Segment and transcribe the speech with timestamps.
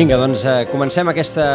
[0.00, 1.46] Vinga, doncs eh, comencem aquesta,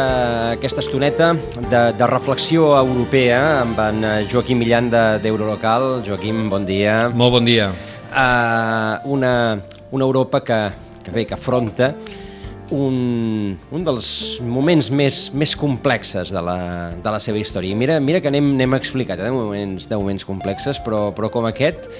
[0.52, 5.86] aquesta estoneta de, de reflexió europea amb en eh, Joaquim Millan d'Eurolocal.
[5.96, 7.08] De, Joaquim, bon dia.
[7.10, 7.72] Molt bon dia.
[8.06, 9.32] Uh, una,
[9.90, 10.60] una Europa que,
[11.02, 11.88] que bé, que afronta
[12.70, 14.12] un, un dels
[14.46, 16.60] moments més, més complexes de la,
[17.02, 17.74] de la seva història.
[17.74, 21.50] Mira, mira que anem, anem explicat eh, de, moments, de moments complexes, però, però com
[21.50, 21.90] aquest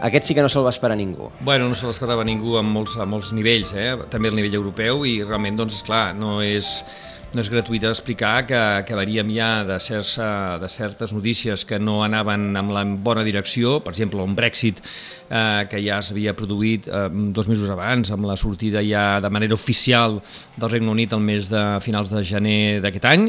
[0.00, 1.30] aquest sí que no se'l va esperar ningú.
[1.44, 3.92] Bueno, no se l'esperava ningú a molts, a molts nivells, eh?
[4.12, 6.70] també al nivell europeu, i realment, doncs, és clar, no és,
[7.34, 10.16] no és gratuït explicar que, veníem ja de, certs,
[10.62, 15.66] de certes notícies que no anaven amb la bona direcció, per exemple, un Brexit eh,
[15.70, 17.06] que ja s'havia produït eh,
[17.36, 20.20] dos mesos abans, amb la sortida ja de manera oficial
[20.56, 23.28] del Regne Unit al mes de finals de gener d'aquest any,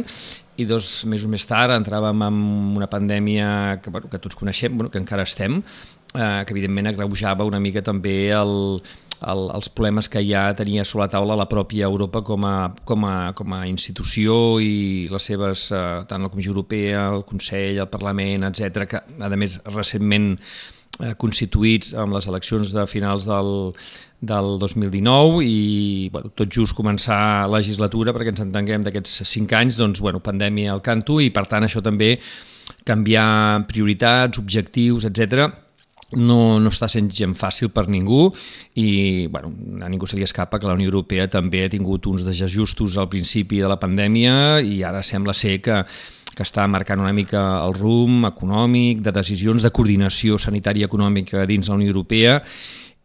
[0.61, 2.39] i dos mesos més tard entràvem en
[2.77, 5.61] una pandèmia que, bueno, que tots coneixem, bueno, que encara estem,
[6.16, 8.81] eh, que evidentment agreujava una mica també el,
[9.22, 13.06] el, els problemes que ja tenia sobre la taula la pròpia Europa com a, com
[13.06, 17.89] a, com a institució i les seves, eh, tant la Comissió Europea, el Consell, el
[17.92, 23.73] Parlament, etc que a més recentment eh, constituïts amb les eleccions de finals del,
[24.22, 30.02] del 2019 i bueno, tot just començar legislatura perquè ens entenguem d'aquests cinc anys, doncs,
[30.02, 32.16] bueno, pandèmia al canto i per tant això també
[32.88, 35.70] canviar prioritats, objectius, etc
[36.17, 38.30] no, no està sent gent fàcil per ningú
[38.80, 39.52] i bueno,
[39.83, 43.10] a ningú se li escapa que la Unió Europea també ha tingut uns desajustos al
[43.10, 45.83] principi de la pandèmia i ara sembla ser que
[46.32, 51.67] que està marcant una mica el rumb econòmic, de decisions de coordinació sanitària econòmica dins
[51.67, 52.38] la Unió Europea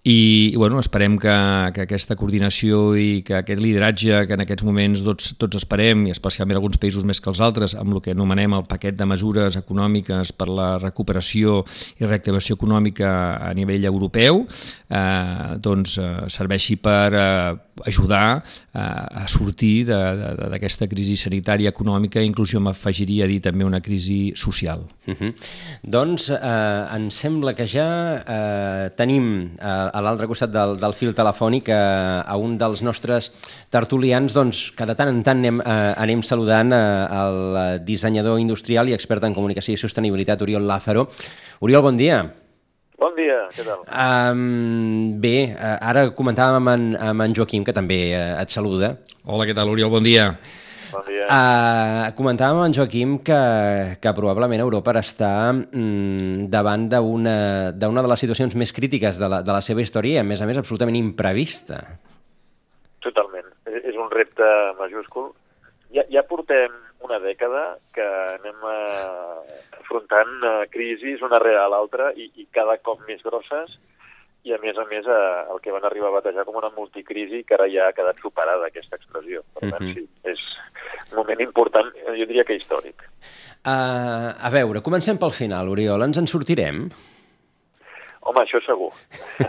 [0.06, 1.34] i, bueno, esperem que,
[1.74, 6.14] que aquesta coordinació i que aquest lideratge que en aquests moments tots, tots esperem, i
[6.14, 9.58] especialment alguns països més que els altres, amb el que anomenem el paquet de mesures
[9.58, 11.64] econòmiques per la recuperació
[11.98, 13.10] i reactivació econòmica
[13.48, 21.16] a nivell europeu, eh, doncs eh, serveixi per eh, ajudar eh, a sortir d'aquesta crisi
[21.20, 24.86] sanitària econòmica i inclús jo m'afegiria a dir també una crisi social.
[25.06, 25.32] Uh -huh.
[25.82, 31.14] Doncs eh, em sembla que ja eh, tenim eh, a l'altre costat del, del fil
[31.14, 33.32] telefònic a, eh, a un dels nostres
[33.70, 38.88] tertulians, doncs, que de tant en tant anem, eh, anem saludant eh, el dissenyador industrial
[38.88, 41.08] i expert en comunicació i sostenibilitat, Oriol Lázaro.
[41.60, 42.22] Oriol, bon dia.
[42.22, 42.45] Bon dia,
[42.96, 43.82] què tal?
[43.86, 48.96] Um, bé, uh, ara comentàvem amb en, amb en Joaquim, que també uh, et saluda.
[49.24, 49.90] Hola, què tal, Oriol?
[49.92, 50.30] Bon dia.
[50.92, 51.26] Bon dia.
[51.26, 53.40] Uh, comentàvem amb en Joaquim que,
[54.00, 59.52] que probablement Europa està mm, davant d'una de les situacions més crítiques de la, de
[59.52, 61.82] la seva història i, a més a més, absolutament imprevista.
[63.04, 63.52] Totalment.
[63.66, 64.46] És un repte
[64.80, 65.34] majúscul.
[65.92, 66.72] Ja, ja portem
[67.04, 68.06] una dècada que
[68.38, 69.65] anem uh,
[69.96, 73.78] afrontant uh, crisis una rere l'altra i, i cada cop més grosses
[74.46, 77.40] i a més a més eh, el que van arribar a batejar com una multicrisi
[77.42, 79.42] que ara ja ha quedat superada aquesta expressió.
[79.56, 79.94] Per tant, -huh.
[79.94, 80.38] sí, és
[81.10, 83.02] un moment important, jo diria que històric.
[83.66, 86.06] Uh, a veure, comencem pel final, Oriol.
[86.06, 86.86] Ens en sortirem?
[88.20, 88.92] Home, això segur.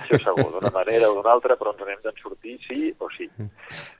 [0.02, 3.30] Això segur, d'una manera o d'una altra, però ens n'hem d'en sortir sí o sí.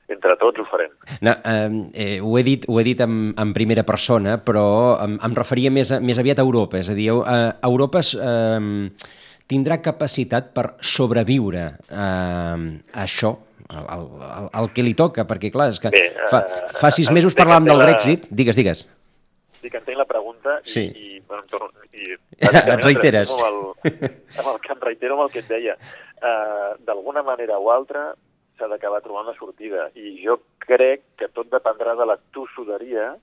[0.08, 0.92] Entre tots ho farem.
[1.20, 4.64] No, eh, eh, ho he dit, ho he dit en, en primera persona, però
[5.04, 6.80] em, em referia més, a, més aviat a Europa.
[6.80, 8.88] És a dir, eh, Europa eh,
[9.48, 13.34] tindrà capacitat per sobreviure eh, a això,
[13.68, 17.10] el, el, el que li toca, perquè clar, és que Bé, fa, eh, fa sis
[17.12, 18.86] mesos parlàvem del Brexit, digues, digues.
[19.58, 20.84] Sí, que entenc la pregunta i, sí.
[20.88, 22.14] i, bueno, em torno, i
[22.48, 23.32] et reiteres.
[23.34, 24.08] Amb el,
[24.38, 25.76] amb el que em reitero amb el que et deia.
[26.18, 28.08] Uh, D'alguna manera o altra
[28.58, 33.14] s'ha d'acabar trobant la sortida i jo crec que tot dependrà de la tossuderia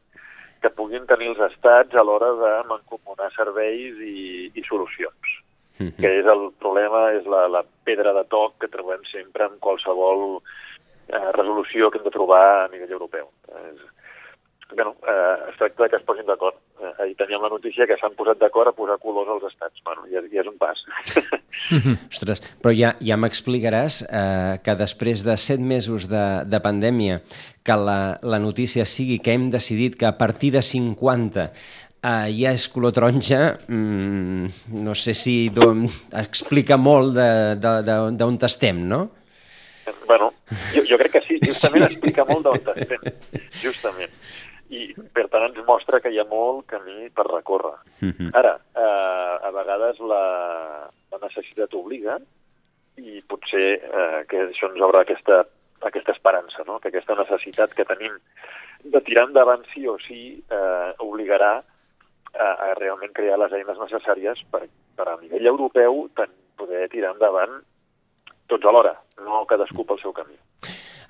[0.61, 5.41] que puguin tenir els estats a l'hora de mancomunar serveis i, i solucions.
[5.77, 6.01] Mm -hmm.
[6.01, 10.41] que és el problema, és la, la pedra de toc que trobem sempre en qualsevol
[11.07, 13.27] eh, resolució que hem de trobar a nivell europeu.
[13.69, 13.81] És,
[14.73, 16.55] bueno, eh, es tracta que es posin d'acord.
[16.81, 19.81] Eh, ahir teníem la notícia que s'han posat d'acord a posar colors als estats.
[19.85, 20.81] Bueno, ja, ja és un pas.
[22.11, 27.21] Ostres, però ja, ja m'explicaràs eh, que després de set mesos de, de pandèmia
[27.65, 31.49] que la, la notícia sigui que hem decidit que a partir de 50
[32.05, 35.35] uh, ja és color taronja, mm, no sé si
[36.13, 39.07] explica molt d'on estem, no?
[40.05, 40.31] Bueno,
[40.73, 43.09] jo, jo crec que sí, justament explica molt d'on estem,
[43.63, 44.13] justament.
[44.75, 47.77] I per tant ens mostra que hi ha molt camí per recórrer.
[48.01, 48.31] -huh.
[48.33, 50.23] Ara, eh, a vegades la,
[51.11, 52.19] la necessitat obliga
[52.97, 55.45] i potser eh, que això ens obre aquesta,
[55.81, 56.79] aquesta esperança, no?
[56.79, 58.17] que aquesta necessitat que tenim
[58.83, 64.41] de tirar endavant sí o sí eh, obligarà a, a realment crear les eines necessàries
[64.51, 67.61] per, per a nivell europeu ten, poder tirar endavant
[68.47, 68.95] tots alhora,
[69.25, 70.37] no cadascú pel seu camí.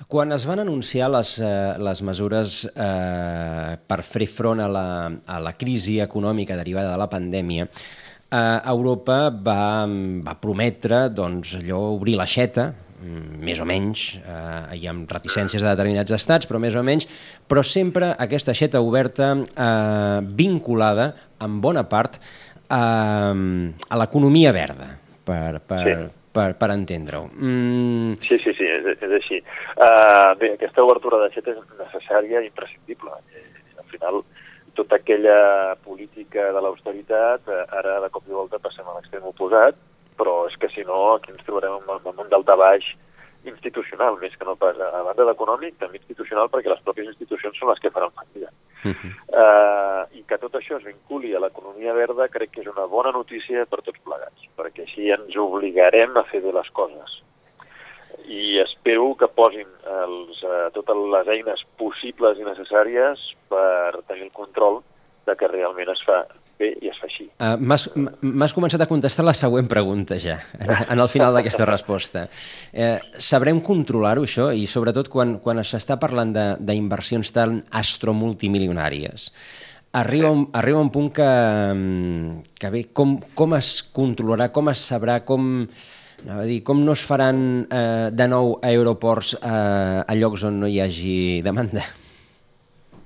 [0.08, 4.88] Quan es van anunciar les, eh, les mesures eh, per fer front a la,
[5.26, 8.40] a la crisi econòmica derivada de la pandèmia, eh,
[8.72, 12.68] Europa va, va prometre doncs, allò obrir l'aixeta,
[13.00, 17.08] mm, més o menys, eh, hi ha reticències de determinats estats, però més o menys,
[17.48, 22.20] però sempre aquesta aixeta oberta eh, vinculada, en bona part,
[22.68, 24.92] eh, a l'economia verda,
[25.24, 25.98] per, per, sí
[26.36, 27.30] per, per entendre-ho.
[27.40, 28.20] Mm...
[28.24, 29.42] Sí, sí, sí, és, és així.
[29.76, 33.16] Uh, bé, aquesta obertura d'aixeta és necessària i imprescindible.
[33.32, 33.46] Eh,
[33.80, 34.22] al final,
[34.76, 35.40] tota aquella
[35.86, 39.80] política de l'austeritat, eh, ara de cop i volta passem a l'extrem oposat,
[40.20, 42.92] però és que si no, aquí ens trobarem amb un daltabaix
[43.50, 47.72] institucional, més que no pas a banda d'econòmic, també institucional, perquè les pròpies institucions són
[47.72, 48.52] les que faran fallida.
[48.84, 49.12] Uh -huh.
[49.42, 53.12] uh, I que tot això es vinculi a l'economia verda crec que és una bona
[53.12, 57.24] notícia per tots plegats, perquè així ens obligarem a fer bé les coses.
[58.28, 64.32] I espero que posin els, uh, totes les eines possibles i necessàries per tenir el
[64.32, 64.84] control
[65.26, 66.26] de que realment es fa
[66.60, 67.28] bé i es fa així.
[67.40, 72.28] Uh, M'has començat a contestar la següent pregunta ja, en, en el final d'aquesta resposta.
[72.72, 79.30] Eh, sabrem controlar-ho això i sobretot quan, quan s'està parlant d'inversions tan astromultimilionàries.
[79.96, 81.28] Arriba un, arriba un punt que,
[82.60, 85.70] que bé, com, com es controlarà, com es sabrà, com,
[86.28, 90.68] a dir, com no es faran eh, de nou aeroports eh, a llocs on no
[90.68, 91.16] hi hagi
[91.46, 91.86] demanda?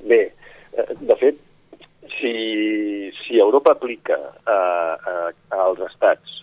[0.09, 0.21] Bé,
[0.73, 1.37] eh, de fet,
[2.17, 2.33] si,
[3.19, 4.59] si Europa aplica a,
[5.11, 5.15] a,
[5.63, 6.39] als estats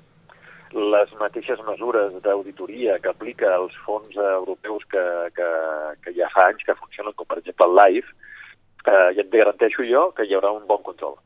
[0.77, 5.05] les mateixes mesures d'auditoria que aplica als fons europeus que,
[5.37, 5.51] que,
[6.03, 8.13] que ja fa anys que funcionen, com per exemple el LIFE,
[8.87, 11.17] eh, ja et garanteixo jo que hi haurà un bon control.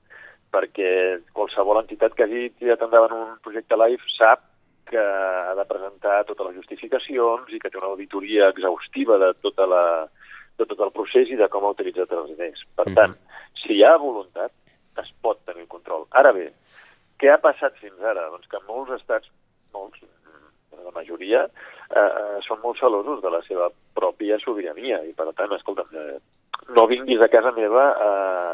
[0.54, 0.92] Perquè
[1.34, 4.46] qualsevol entitat que hagi tirat endavant un projecte LIFE sap
[4.90, 9.66] que ha de presentar totes les justificacions i que té una auditoria exhaustiva de tota
[9.70, 9.84] la,
[10.58, 12.64] de tot el procés i de com ha utilitzat els diners.
[12.76, 12.98] Per -hmm.
[12.98, 13.14] tant,
[13.62, 14.52] si hi ha voluntat,
[15.02, 16.06] es pot tenir control.
[16.22, 16.50] Ara bé,
[17.20, 18.28] què ha passat fins ara?
[18.32, 19.30] Doncs que molts estats,
[19.74, 20.02] molts,
[20.84, 21.44] la majoria,
[21.90, 26.20] eh, eh, són molt celosos de la seva pròpia sobirania i, per tant, escolta'm, eh,
[26.76, 28.10] no vinguis a casa meva a,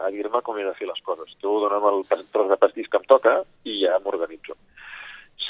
[0.06, 1.34] a dir-me com he de fer les coses.
[1.42, 4.56] Tu dona'm el tros de pastís que em toca i ja m'organitzo.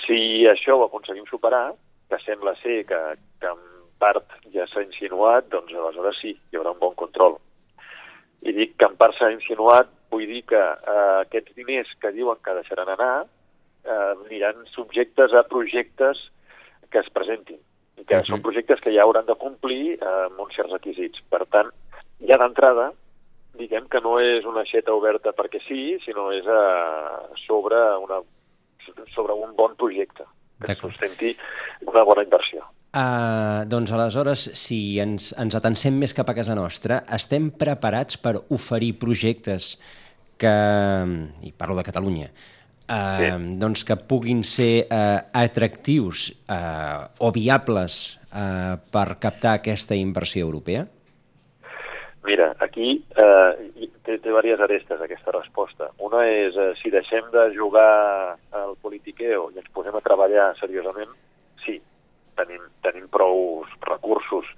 [0.03, 1.71] Si això ho aconseguim superar,
[2.11, 3.01] que sembla ser que,
[3.41, 3.63] que en
[4.03, 7.39] part ja s'ha insinuat, doncs aleshores sí, hi haurà un bon control.
[8.47, 12.39] I dic que en part s'ha insinuat, vull dir que eh, aquests diners que diuen
[12.45, 13.27] que deixaran anar
[13.85, 16.21] eh, aniran subjectes a projectes
[16.91, 17.59] que es presentin
[17.97, 18.29] i que uh -huh.
[18.29, 21.21] són projectes que ja hauran de complir eh, amb uns certs requisits.
[21.31, 21.71] Per tant,
[22.21, 22.93] ja d'entrada,
[23.57, 28.21] diguem que no és una xeta oberta perquè sí, sinó és eh, sobre, una,
[29.15, 30.25] sobre un bon projecte
[30.65, 31.37] que sustenti
[31.87, 32.65] una bona inversió.
[32.97, 38.39] Uh, doncs aleshores, si ens, ens atencem més cap a casa nostra, estem preparats per
[38.57, 39.75] oferir projectes
[40.41, 40.53] que,
[41.45, 43.29] i parlo de Catalunya, uh, sí.
[43.61, 50.87] doncs que puguin ser uh, atractius uh, o viables uh, per captar aquesta inversió europea?
[52.27, 53.51] Mira, aquí eh,
[54.03, 55.93] té, té diverses arestes aquesta resposta.
[56.03, 61.13] Una és, eh, si deixem de jugar al politiqueo i ens posem a treballar seriosament,
[62.39, 64.49] tenim, tenim prou recursos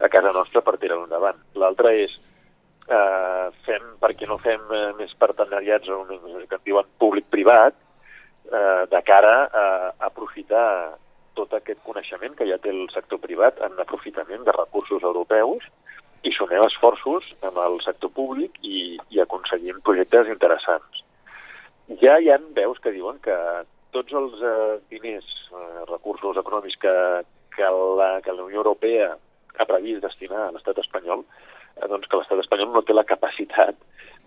[0.00, 1.38] a casa nostra per tirar-ho endavant.
[1.54, 2.12] L'altre és,
[2.88, 7.74] eh, fem, perquè no fem eh, més partenariats o que en diuen públic-privat,
[8.52, 9.66] eh, de cara a,
[9.98, 10.98] a aprofitar
[11.36, 15.66] tot aquest coneixement que ja té el sector privat en aprofitament de recursos europeus
[16.26, 21.02] i sumem esforços amb el sector públic i, i aconseguim projectes interessants.
[22.02, 23.36] Ja hi ha veus que diuen que
[23.96, 26.94] tots els eh, diners, eh, recursos econòmics que,
[27.56, 29.14] que, la, que la Unió Europea
[29.56, 31.24] ha previst destinar a l'estat espanyol,
[31.76, 33.78] eh, doncs que l'estat espanyol no té la capacitat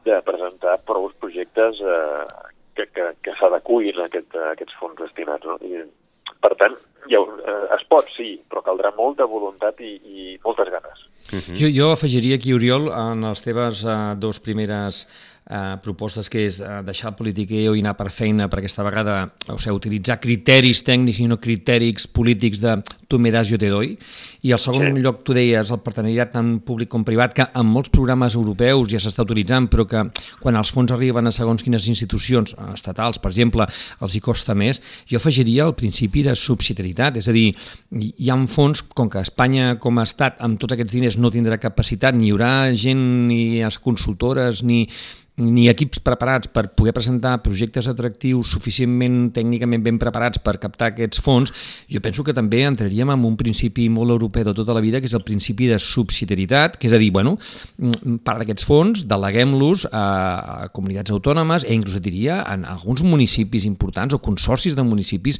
[0.07, 2.25] de presentar prou projectes eh,
[2.75, 5.45] que, que, que s'adecuïn a, aquest, a aquests fons destinats.
[5.45, 5.59] No?
[5.61, 5.83] I,
[6.39, 6.75] per tant,
[7.11, 11.05] ja, eh, es pot, sí, però caldrà molta voluntat i, i moltes ganes.
[11.29, 11.55] Uh -huh.
[11.61, 15.05] jo, jo afegiria aquí, Oriol, en les teves uh, dos primeres
[15.49, 19.23] eh, propostes que és eh, deixar el politiqueo i anar per feina per aquesta vegada,
[19.49, 22.77] o sigui, utilitzar criteris tècnics i no criteris polítics de
[23.09, 23.95] tu me das, jo te doy.
[24.45, 25.01] I el segon sí.
[25.01, 29.01] lloc, tu deies, el partenariat tant públic com privat, que en molts programes europeus ja
[29.01, 30.03] s'està utilitzant, però que
[30.39, 33.65] quan els fons arriben a segons quines institucions eh, estatals, per exemple,
[33.99, 37.47] els hi costa més, jo afegiria el principi de subsidiarietat, és a dir,
[37.97, 41.57] hi ha fons, com que Espanya com a estat amb tots aquests diners no tindrà
[41.57, 44.85] capacitat, ni hi haurà gent, ni les consultores, ni,
[45.39, 51.21] ni equips preparats per poder presentar projectes atractius suficientment tècnicament ben preparats per captar aquests
[51.23, 51.53] fons,
[51.89, 55.09] jo penso que també entraríem en un principi molt europeu de tota la vida, que
[55.09, 57.37] és el principi de subsidiarietat, que és a dir, bueno,
[57.77, 63.65] mm, part d'aquests fons deleguem-los a, comunitats autònomes e inclús et diria en alguns municipis
[63.65, 65.39] importants o consorcis de municipis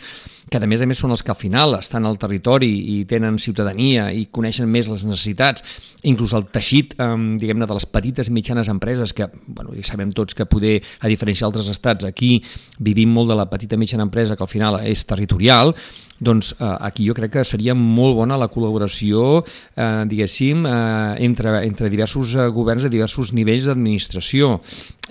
[0.50, 3.38] que a més a més són els que al final estan al territori i tenen
[3.38, 5.64] ciutadania i coneixen més les necessitats,
[6.04, 7.10] inclús el teixit, eh,
[7.42, 11.48] diguem-ne, de les petites i mitjanes empreses que, bueno, sabem tots que poder, a diferència
[11.48, 12.38] d'altres estats, aquí
[12.80, 15.74] vivim molt de la petita mitjana empresa que al final és territorial,
[16.20, 19.40] doncs eh, aquí jo crec que seria molt bona la col·laboració,
[19.76, 24.58] eh, diguéssim, eh, entre, entre diversos eh, governs de diversos nivells d'administració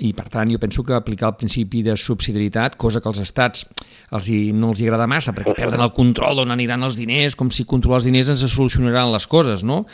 [0.05, 3.65] i per tant jo penso que aplicar el principi de subsidiarietat, cosa que als estats
[4.15, 7.37] els hi, no els hi agrada massa perquè perden el control d'on aniran els diners,
[7.39, 9.85] com si controlar els diners ens solucionaran les coses, no?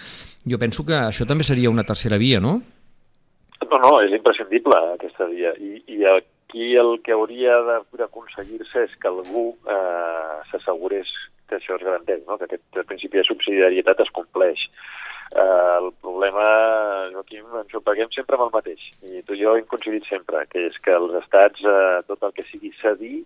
[0.44, 2.58] Jo penso que això també seria una tercera via, no?
[3.74, 5.50] No, no, és imprescindible aquesta via.
[5.58, 7.56] I, i aquí el que hauria
[7.98, 11.10] d'aconseguir-se és que algú eh, s'assegurés
[11.50, 12.38] que això es garanteix, no?
[12.38, 14.62] que aquest principi de subsidiarietat es compleix.
[15.34, 16.46] Eh, el problema,
[17.16, 18.86] Joaquim, ens ho paguem sempre amb el mateix.
[19.02, 22.38] I tu i jo hem coincidit sempre, que és que els estats, eh, tot el
[22.38, 23.24] que sigui cedir,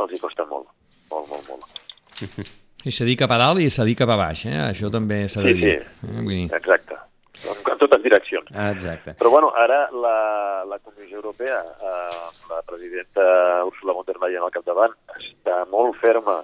[0.00, 0.70] els hi costa molt,
[1.12, 1.80] molt, molt, molt.
[2.88, 4.60] I cedir cap a dalt i cedir cap a baix, eh?
[4.70, 5.80] això també s'ha de sí, dir.
[6.00, 6.48] Sí, sí, eh?
[6.56, 7.04] exacte
[7.42, 8.48] en totes direccions.
[8.54, 9.14] Ah, exacte.
[9.18, 14.54] Però bueno, ara la, la Comissió Europea, eh, la presidenta Ursula von der Leyen al
[14.54, 16.40] capdavant, està molt ferma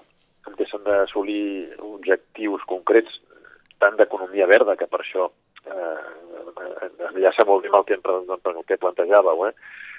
[0.48, 3.20] en què s'han d'assolir objectius concrets
[3.80, 5.30] tant d'economia verda, que per això
[5.64, 6.00] eh,
[7.10, 9.54] enllaça molt bé amb el que, amb el que plantejàveu, eh?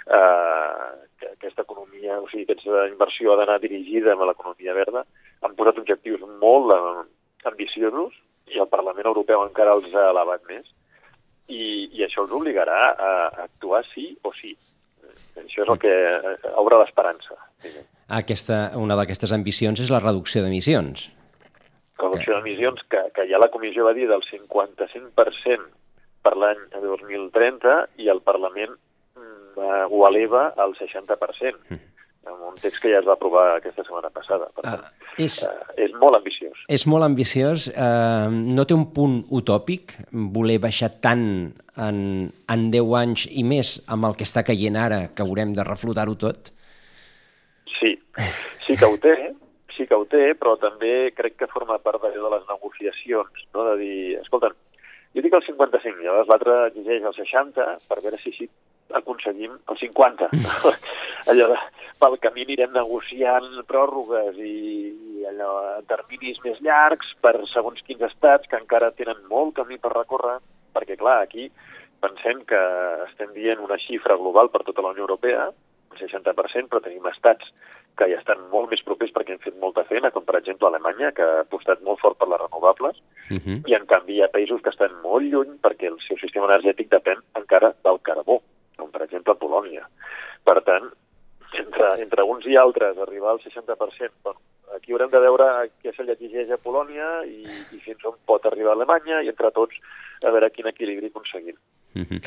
[0.06, 5.06] eh, que aquesta economia, o sigui, aquesta inversió ha d'anar dirigida a l'economia verda,
[5.42, 7.08] han posat objectius molt eh,
[7.50, 8.14] ambiciosos
[8.52, 10.68] i el Parlament Europeu encara els ha elevat més
[11.52, 11.64] i,
[11.98, 13.12] i això els obligarà a
[13.46, 14.56] actuar sí o sí.
[15.42, 17.38] Això és el que eh, obre l'esperança.
[18.12, 21.10] Aquesta, una d'aquestes ambicions és la reducció d'emissions.
[22.02, 25.70] Reducció d'emissions que, que ja la comissió va dir del 55%
[26.22, 31.66] per l'any 2030 i el Parlament mm, ho eleva al 60%.
[31.70, 31.92] Mm
[32.30, 34.50] un text que ja es va aprovar aquesta setmana passada.
[34.56, 36.64] Per tant, ah, és, eh, és molt ambiciós.
[36.70, 37.68] És molt ambiciós.
[37.70, 41.26] Eh, no té un punt utòpic voler baixar tant
[41.78, 42.00] en,
[42.30, 46.16] en 10 anys i més amb el que està caient ara, que haurem de reflotar-ho
[46.16, 46.52] tot?
[47.80, 47.96] Sí,
[48.68, 49.16] sí que ho té,
[49.76, 53.66] sí que ho té, però també crec que forma part de les negociacions, no?
[53.72, 54.52] de dir, escolta,
[55.16, 58.50] jo dic el 55, llavors l'altre exigeix el 60 per veure si, si
[58.94, 60.30] aconseguim el 50.
[61.32, 61.58] allò de,
[62.02, 64.56] pel camí anirem negociant pròrrogues i,
[65.22, 65.52] i allò,
[65.90, 70.40] terminis més llargs per segons quins estats que encara tenen molt camí per recórrer,
[70.74, 71.50] perquè clar, aquí
[72.02, 72.62] pensem que
[73.08, 75.52] estem dient una xifra global per tota la Unió Europea,
[75.92, 77.52] un 60%, però tenim estats
[78.00, 81.12] que ja estan molt més propers perquè han fet molta feina, com per exemple Alemanya,
[81.14, 82.98] que ha apostat molt fort per les renovables,
[83.30, 83.58] uh -huh.
[83.68, 86.90] i en canvi hi ha països que estan molt lluny perquè el seu sistema energètic
[86.90, 88.42] depèn encara del carbó
[88.82, 89.86] com per exemple Polònia.
[90.48, 90.90] Per tant,
[91.60, 94.40] entre, entre uns i altres, arribar al 60%, bueno,
[94.76, 95.48] aquí haurem de veure
[95.84, 97.44] què se li exigeix a Polònia i,
[97.76, 99.78] i fins on pot arribar a Alemanya i entre tots
[100.24, 101.58] a veure quin equilibri aconseguim.
[101.96, 102.22] Uh -huh.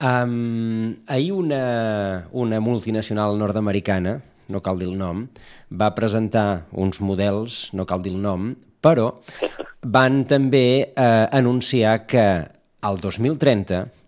[0.00, 5.28] um, ahir una, una multinacional nord-americana, no cal dir el nom,
[5.70, 9.20] va presentar uns models, no cal dir el nom, però
[9.96, 12.48] van també eh, anunciar que
[12.80, 14.01] al 2030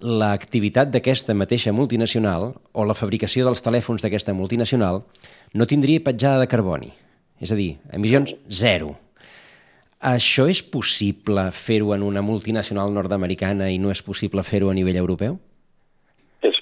[0.00, 5.02] l'activitat d'aquesta mateixa multinacional o la fabricació dels telèfons d'aquesta multinacional
[5.54, 6.90] no tindria petjada de carboni.
[7.40, 8.94] És a dir, emissions zero.
[10.00, 14.96] Això és possible fer-ho en una multinacional nord-americana i no és possible fer-ho a nivell
[14.96, 15.36] europeu?
[16.40, 16.56] És,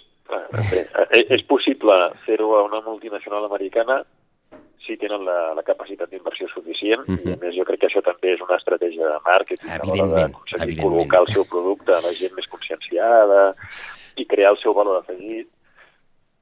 [0.50, 4.02] eh, és possible fer-ho a una multinacional americana
[4.88, 7.20] si tenen la, la capacitat d'inversió suficient uh -huh.
[7.20, 7.44] i a mhm.
[7.44, 11.20] més jo crec que això també és una estratègia de màrqueting a l'hora d'aconseguir col·locar
[11.20, 13.54] el seu producte a la gent més conscienciada
[14.16, 15.48] i crear el seu valor afegit.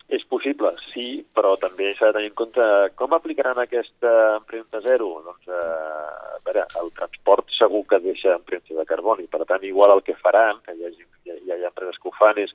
[0.08, 5.06] És possible, sí, però també s'ha de tenir en compte com aplicaran aquesta empremta zero.
[5.26, 9.90] Doncs, eh, a veure, el transport segur que deixa empremta de carboni, per tant, igual
[9.96, 12.54] el que faran, que hi ha, hi ha, hi ha empreses que ho fan, és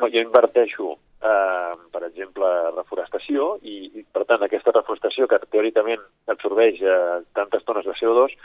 [0.00, 6.02] no, jo inverteixo eh, per exemple, reforestació, i, i per tant aquesta reforestació que teòricament
[6.32, 8.36] absorbeix eh, tantes tones de CO2,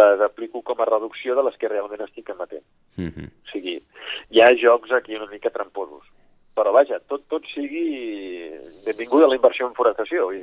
[0.00, 2.64] les aplico com a reducció de les que realment estic emetent.
[2.96, 3.28] Mm -hmm.
[3.28, 3.76] O sigui,
[4.30, 6.04] hi ha jocs aquí una mica tramposos.
[6.56, 8.50] Però vaja, tot, tot sigui
[8.86, 10.32] benvinguda la inversió en forestació.
[10.32, 10.42] I,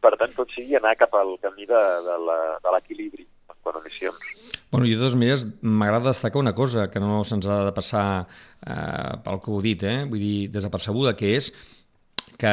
[0.00, 1.82] per tant, tot sigui anar cap al camí de,
[2.64, 3.26] de l'equilibri
[3.64, 4.18] quan emissions.
[4.70, 8.04] Bueno, i de totes maneres m'agrada destacar una cosa que no se'ns ha de passar
[8.22, 10.04] eh, pel que heu dit, eh?
[10.10, 11.50] vull dir, desapercebuda, que és
[12.40, 12.52] que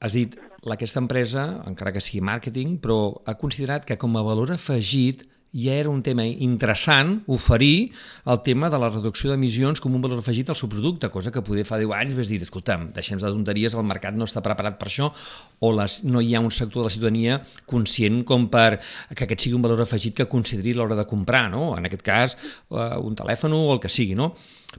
[0.00, 0.36] has dit
[0.72, 5.74] aquesta empresa, encara que sigui màrqueting, però ha considerat que com a valor afegit ja
[5.74, 7.92] era un tema interessant oferir
[8.26, 11.44] el tema de la reducció d'emissions com un valor afegit al seu producte, cosa que
[11.44, 14.78] poder fa 10 anys ves dir, escolta'm, deixem de tonteries, el mercat no està preparat
[14.80, 15.12] per això,
[15.60, 18.80] o les, no hi ha un sector de la ciutadania conscient com per
[19.14, 21.72] que aquest sigui un valor afegit que consideri l'hora de comprar, no?
[21.78, 24.16] en aquest cas eh, un telèfon o el que sigui.
[24.16, 24.34] No?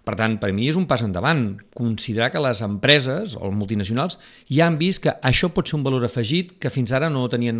[0.05, 4.19] Per tant, per mi és un pas endavant, considerar que les empreses o els multinacionals
[4.49, 7.57] ja han vist que això pot ser un valor afegit que fins ara no tenien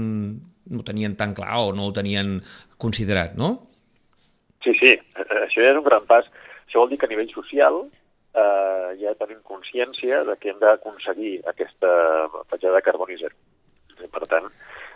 [0.68, 2.42] no tenien tan clar o no ho tenien
[2.78, 3.54] considerat, no?
[4.64, 6.28] Sí, sí, això ja és un gran pas.
[6.68, 7.86] Això vol dir que a nivell social
[8.36, 11.92] eh, ja tenim consciència de que hem d'aconseguir aquesta
[12.52, 13.36] petjada de carboni zero.
[14.14, 14.50] Per tant,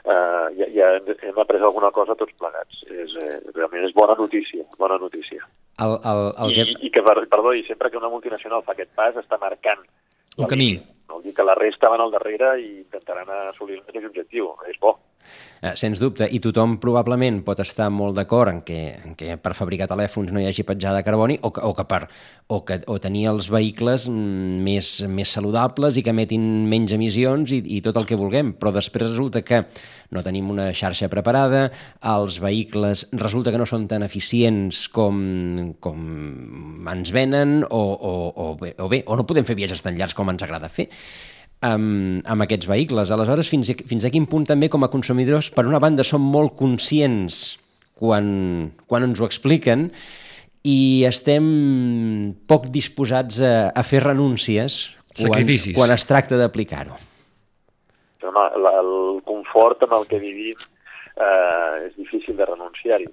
[0.04, 2.84] eh, ja, ja hem, hem après alguna cosa tots plegats.
[2.90, 5.48] És, eh, realment és bona notícia, bona notícia.
[5.82, 6.88] El, el, el I, que...
[6.88, 9.82] I que, perdó, i sempre que una multinacional fa aquest pas està marcant
[10.38, 10.74] un camí.
[11.10, 14.52] No vol dir que la resta van al darrere i intentaran assolir el mateix objectiu.
[14.70, 14.96] És bo.
[15.62, 19.52] Eh, sens dubte, i tothom probablement pot estar molt d'acord en, que, en que per
[19.54, 22.00] fabricar telèfons no hi hagi petjada de carboni o que, o que per
[22.48, 27.60] o, que, o tenir els vehicles més, més saludables i que emetin menys emissions i,
[27.78, 29.62] i tot el que vulguem, però després resulta que
[30.10, 31.68] no tenim una xarxa preparada,
[32.10, 35.22] els vehicles resulta que no són tan eficients com,
[35.78, 39.94] com ens venen o, o, o, bé, o bé, o no podem fer viatges tan
[39.94, 40.90] llargs com ens agrada fer
[41.62, 43.12] amb, amb aquests vehicles.
[43.14, 46.24] Aleshores, fins a, fins a quin punt també com a consumidors, per una banda, som
[46.24, 47.60] molt conscients
[48.02, 49.90] quan, quan ens ho expliquen
[50.68, 51.46] i estem
[52.50, 54.84] poc disposats a, a fer renúncies
[55.18, 55.48] quan,
[55.78, 56.98] quan es tracta d'aplicar-ho.
[58.22, 58.94] Home, el
[59.26, 63.10] confort amb el que vivim eh, és difícil de renunciar-hi,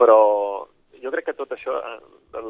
[0.00, 0.18] però
[1.02, 2.44] jo crec que tot això, eh,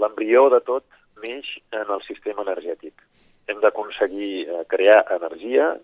[0.00, 0.84] l'embrió de tot
[1.22, 2.96] neix en el sistema energètic
[3.48, 5.74] hem d'aconseguir eh, crear energia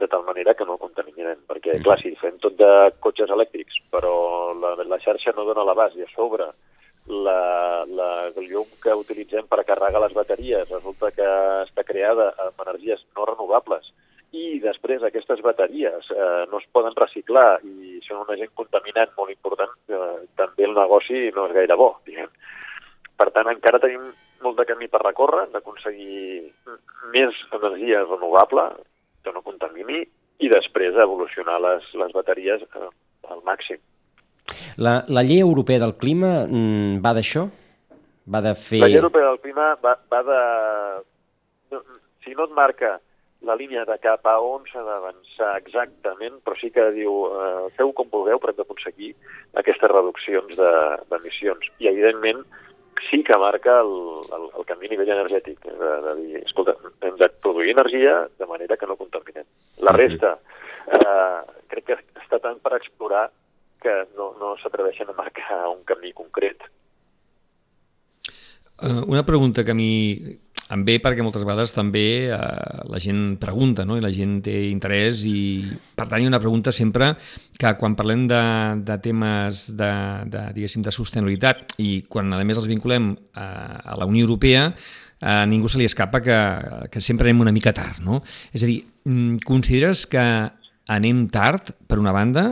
[0.00, 2.70] de tal manera que no contaminem, perquè, clar, si fem tot de
[3.04, 4.12] cotxes elèctrics, però
[4.56, 6.48] la, la xarxa no dona l'abast i a sobre
[7.10, 8.10] la, la,
[8.40, 11.26] llum que utilitzem per carregar les bateries resulta que
[11.66, 13.90] està creada amb energies no renovables
[14.36, 19.32] i després aquestes bateries eh, no es poden reciclar i són un agent contaminant molt
[19.34, 22.30] important, eh, també el negoci no és gaire bo, diguem.
[23.18, 24.06] Per tant, encara tenim
[24.44, 26.50] molt de camí per recórrer, d'aconseguir
[27.14, 28.66] més energia renovable
[29.24, 30.02] que no contamini
[30.40, 32.88] i després evolucionar les, les bateries eh,
[33.28, 33.80] al màxim.
[34.80, 37.46] La, la llei europea del clima mm, va d'això?
[38.30, 38.80] Va de fer...
[38.82, 40.40] La llei europea del clima va, va de...
[42.24, 42.98] Si no et marca
[43.48, 47.92] la línia de cap a on s'ha d'avançar exactament, però sí que diu eh, feu
[47.96, 49.14] com vulgueu per aconseguir
[49.60, 51.70] aquestes reduccions d'emissions.
[51.70, 52.44] De, I, evidentment,
[53.08, 53.92] sí que marca el,
[54.36, 58.48] el, el canvi a nivell energètic, de, de dir, escolta, hem de produir energia de
[58.50, 59.46] manera que no contaminem.
[59.86, 60.36] La resta,
[60.86, 61.38] eh,
[61.72, 63.28] crec que està tant per explorar
[63.80, 66.66] que no, no s'atreveixen a marcar un camí concret.
[68.80, 70.20] Uh, una pregunta que a mi
[70.74, 72.38] em ve perquè moltes vegades també eh,
[72.90, 73.98] la gent pregunta no?
[73.98, 77.12] i la gent té interès i per tant hi ha una pregunta sempre
[77.58, 78.42] que quan parlem de,
[78.86, 79.92] de temes de,
[80.30, 83.46] de, diguéssim, de sostenibilitat i quan a més els vinculem a,
[83.94, 84.70] a la Unió Europea
[85.20, 86.38] a ningú se li escapa que,
[86.88, 88.00] que sempre anem una mica tard.
[88.00, 88.22] No?
[88.56, 90.22] És a dir, mm, consideres que
[90.90, 92.46] anem tard, per una banda,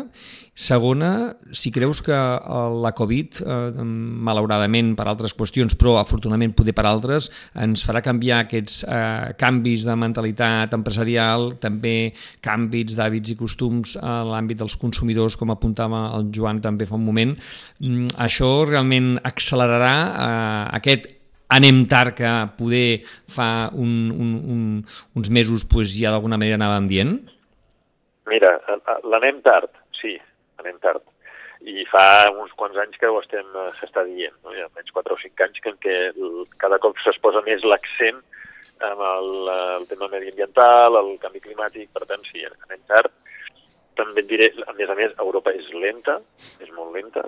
[0.59, 3.83] Segona, si creus que eh, la Covid, eh,
[4.27, 7.29] malauradament per altres qüestions, però afortunadament poder per altres,
[7.63, 12.11] ens farà canviar aquests eh, canvis de mentalitat empresarial, també
[12.43, 17.07] canvis d'hàbits i costums a l'àmbit dels consumidors, com apuntava el Joan també fa un
[17.07, 17.39] moment.
[17.79, 21.13] Mm, això realment accelerarà eh, aquest
[21.55, 24.71] anem tard que poder fa un, un, un,
[25.15, 27.19] uns mesos pues, ja d'alguna manera anàvem dient?
[28.29, 28.59] Mira,
[29.09, 30.17] l'anem tard, sí,
[30.61, 31.05] anem tard.
[31.65, 34.53] I fa uns quants anys que ho estem, eh, s'està dient, no?
[34.55, 35.97] hi ha menys 4 o 5 anys que què
[36.63, 38.21] cada cop es posa més l'accent
[38.85, 43.11] amb el, el tema mediambiental, el canvi climàtic, per tant, sí, anem tard.
[43.99, 46.21] També et diré, a més a més, Europa és lenta,
[46.63, 47.25] és molt lenta,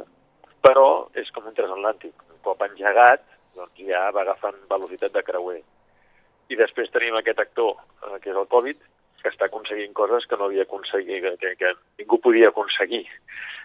[0.62, 2.14] però és com un transatlàntic.
[2.30, 3.24] Un cop engegat,
[3.58, 5.58] doncs ja va agafant velocitat de creuer.
[6.50, 8.78] I després tenim aquest actor, eh, que és el Covid,
[9.22, 13.04] que està aconseguint coses que no havia aconseguit, que, que ningú podia aconseguir.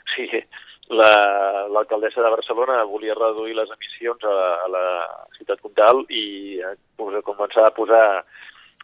[0.06, 0.42] O sigui,
[0.90, 4.86] l'alcaldessa la, de Barcelona volia reduir les emissions a, a la
[5.38, 6.76] ciutat comtal i a
[7.26, 8.06] començar a posar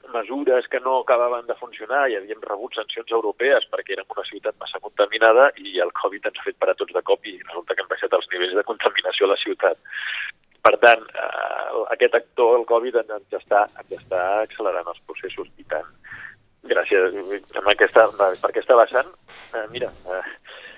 [0.09, 4.57] mesures que no acabaven de funcionar i havíem rebut sancions europees perquè érem una ciutat
[4.59, 7.85] massa contaminada i el Covid ens ha fet parar tots de cop i resulta que
[7.85, 9.77] han baixat els nivells de contaminació a la ciutat.
[10.61, 15.65] Per tant, eh, aquest actor, el Covid, ens està, ens està accelerant els processos i
[15.69, 15.89] tant.
[16.69, 17.15] Gràcies.
[17.57, 19.09] Amb aquesta, per aquesta vessant,
[19.55, 20.21] eh, mira, eh,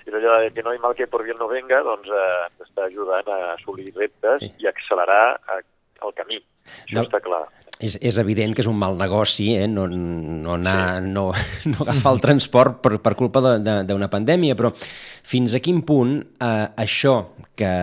[0.06, 3.28] és allò que no hi mal que por bien no venga, doncs eh, està ajudant
[3.28, 4.50] a assolir reptes sí.
[4.64, 5.60] i accelerar eh,
[6.04, 6.40] el camí.
[6.64, 7.44] Això no, està clar.
[7.84, 9.66] És, és evident que és un mal negoci eh?
[9.68, 11.08] no, no, anar, sí.
[11.12, 11.24] no,
[11.72, 16.68] no agafar el transport per, per culpa d'una pandèmia, però fins a quin punt eh,
[16.84, 17.16] això
[17.58, 17.74] que,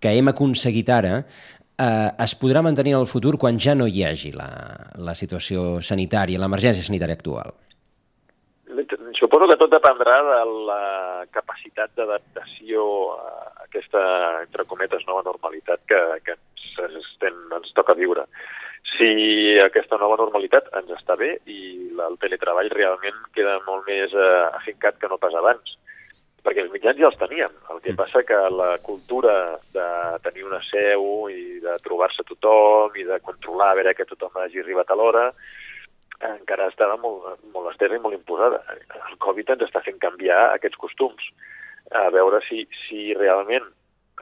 [0.00, 1.18] que hem aconseguit ara
[1.78, 4.48] eh, es podrà mantenir en el futur quan ja no hi hagi la,
[4.98, 7.54] la situació sanitària, l'emergència sanitària actual?
[9.14, 12.82] Suposo que tot dependrà de la capacitat d'adaptació
[13.14, 13.30] a
[13.64, 14.02] aquesta,
[14.42, 18.26] entre cometes, nova normalitat que, que ens, estem, ens toca viure.
[18.94, 21.60] Si aquesta nova normalitat ens està bé i
[22.04, 25.72] el teletreball realment queda molt més eh, afincat que no pas abans,
[26.44, 27.52] perquè els mitjans ja els teníem.
[27.72, 27.98] El que mm.
[27.98, 29.34] passa que la cultura
[29.72, 29.88] de
[30.26, 34.60] tenir una seu i de trobar-se tothom i de controlar a veure que tothom hagi
[34.60, 35.30] arribat a l'hora,
[36.24, 38.60] encara estava molt, molt estesa i molt imposada.
[39.00, 41.32] El Covid ens està fent canviar aquests costums,
[41.92, 43.66] a veure si, si realment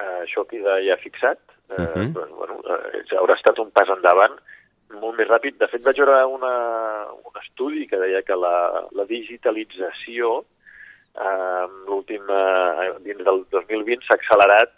[0.01, 1.39] eh, això queda ja fixat,
[1.71, 2.09] eh, uh -huh.
[2.15, 4.39] doncs, bueno, eh, haurà estat un pas endavant
[5.01, 5.59] molt més ràpid.
[5.59, 6.55] De fet, vaig veure una,
[7.13, 10.45] un estudi que deia que la, la digitalització
[11.19, 14.73] eh, l'últim, eh, dins del 2020 s'ha accelerat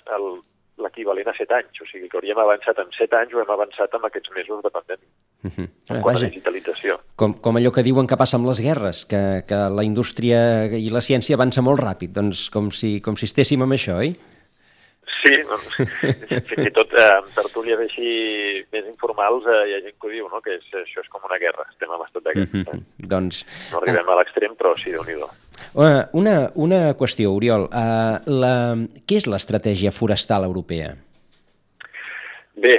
[0.82, 3.94] l'equivalent a 7 anys, o sigui que hauríem avançat en 7 anys o hem avançat
[3.94, 5.10] amb aquests mesos de pandèmia.
[5.44, 5.68] Uh -huh.
[5.88, 6.98] En Vaja, digitalització.
[7.16, 10.90] Com, com allò que diuen que passa amb les guerres, que, que la indústria i
[10.90, 14.16] la ciència avança molt ràpid, doncs com si, com si estéssim amb això, oi?
[15.24, 15.76] Sí, doncs,
[16.48, 20.10] fins i tot eh, en tertúlies així més informals eh, hi ha gent que ho
[20.10, 20.40] diu, no?
[20.44, 22.52] que és, això és com una guerra, estem en estat de guerra.
[22.52, 22.80] Mm -hmm.
[22.80, 23.06] eh?
[23.14, 23.44] doncs...
[23.72, 25.16] No arribem a l'extrem, però sí, déu nhi
[25.74, 27.68] una, una, una qüestió, Oriol.
[27.70, 28.54] Uh, la...
[29.06, 30.94] Què és l'estratègia forestal europea?
[32.64, 32.74] Bé,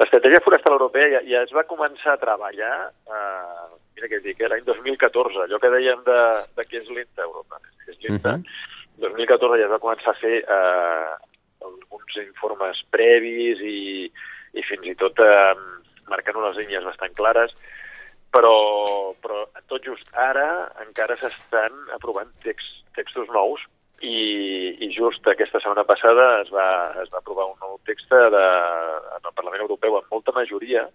[0.00, 2.74] l'estratègia forestal europea ja, ja es va començar a treballar,
[3.06, 6.20] eh, mira què dic, eh, l'any 2014, allò que dèiem de,
[6.56, 8.72] de que és lenta Europa, és lenta, uh -huh.
[9.04, 11.12] 2014 ja es va començar a fer eh,
[11.68, 14.10] alguns informes previs i,
[14.54, 15.54] i fins i tot eh,
[16.08, 17.54] marcant unes línies bastant clares,
[18.34, 18.56] però,
[19.22, 20.48] però tot just ara
[20.82, 23.62] encara s'estan aprovant text, textos nous
[24.02, 26.68] i, i just aquesta setmana passada es va,
[27.02, 28.44] es va aprovar un nou text de,
[29.16, 30.88] en el Parlament Europeu amb molta majoria,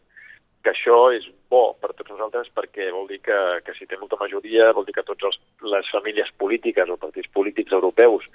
[0.64, 4.20] que això és bo per tots nosaltres perquè vol dir que, que si té molta
[4.20, 8.28] majoria vol dir que totes les famílies polítiques o partits polítics europeus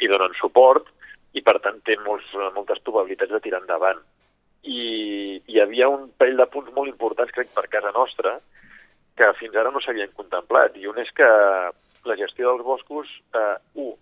[0.00, 0.86] hi donen suport
[1.34, 3.98] i per tant té molts, moltes probabilitats de tirar endavant.
[4.64, 8.38] I hi havia un parell de punts molt importants, crec, per casa nostra,
[9.16, 10.76] que fins ara no s'havien contemplat.
[10.80, 11.28] I un és que
[12.04, 13.94] la gestió dels boscos, eh, un,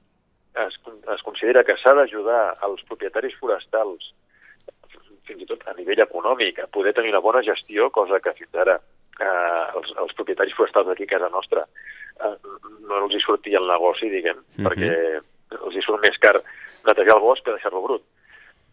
[0.67, 0.79] es,
[1.15, 4.13] es considera que s'ha d'ajudar als propietaris forestals,
[5.27, 8.59] fins i tot a nivell econòmic, a poder tenir una bona gestió, cosa que fins
[8.65, 12.35] ara eh, els, els propietaris forestals d'aquí a casa nostra eh,
[12.89, 14.67] no els hi sortia el negoci, diguem, mhm.
[14.67, 14.69] -huh.
[14.69, 16.37] perquè els hi surt més car
[16.87, 18.03] netejar el bosc que deixar-lo brut.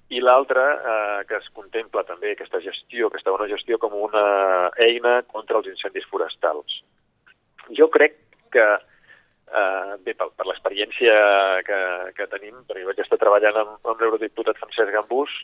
[0.10, 4.24] I l'altra, eh, que es contempla també aquesta gestió, aquesta bona gestió, com una
[4.82, 6.80] eina contra els incendis forestals.
[7.78, 8.16] Jo crec
[8.52, 8.66] que,
[9.54, 11.14] eh, bé, per, per l'experiència
[11.68, 11.82] que,
[12.18, 15.36] que tenim, perquè vaig estar treballant amb, amb l'eurodiputat Francesc Gambús,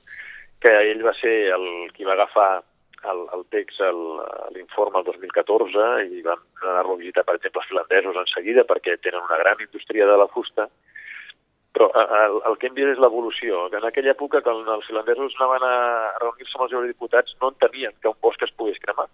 [0.66, 2.64] que ell va ser el qui va agafar
[3.12, 3.82] el, el text,
[4.56, 8.98] l'informe el 2014, i van anar-lo a visitar, per exemple, els finlandesos en seguida, perquè
[8.98, 10.70] tenen una gran indústria de la fusta,
[11.76, 13.66] però eh, el, el que hem vist és l'evolució.
[13.76, 15.76] En aquella època, quan els finlandesos anaven a
[16.24, 19.10] reunir-se amb els eurodiputats, no entenien que un bosc es pogués cremar,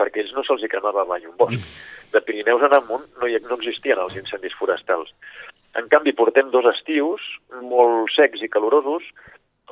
[0.00, 1.60] perquè ells no se'ls cremava mai un bosc.
[2.14, 5.12] De Pirineus en amunt no, hi, no existien els incendis forestals.
[5.76, 7.20] En canvi, portem dos estius
[7.60, 9.04] molt secs i calorosos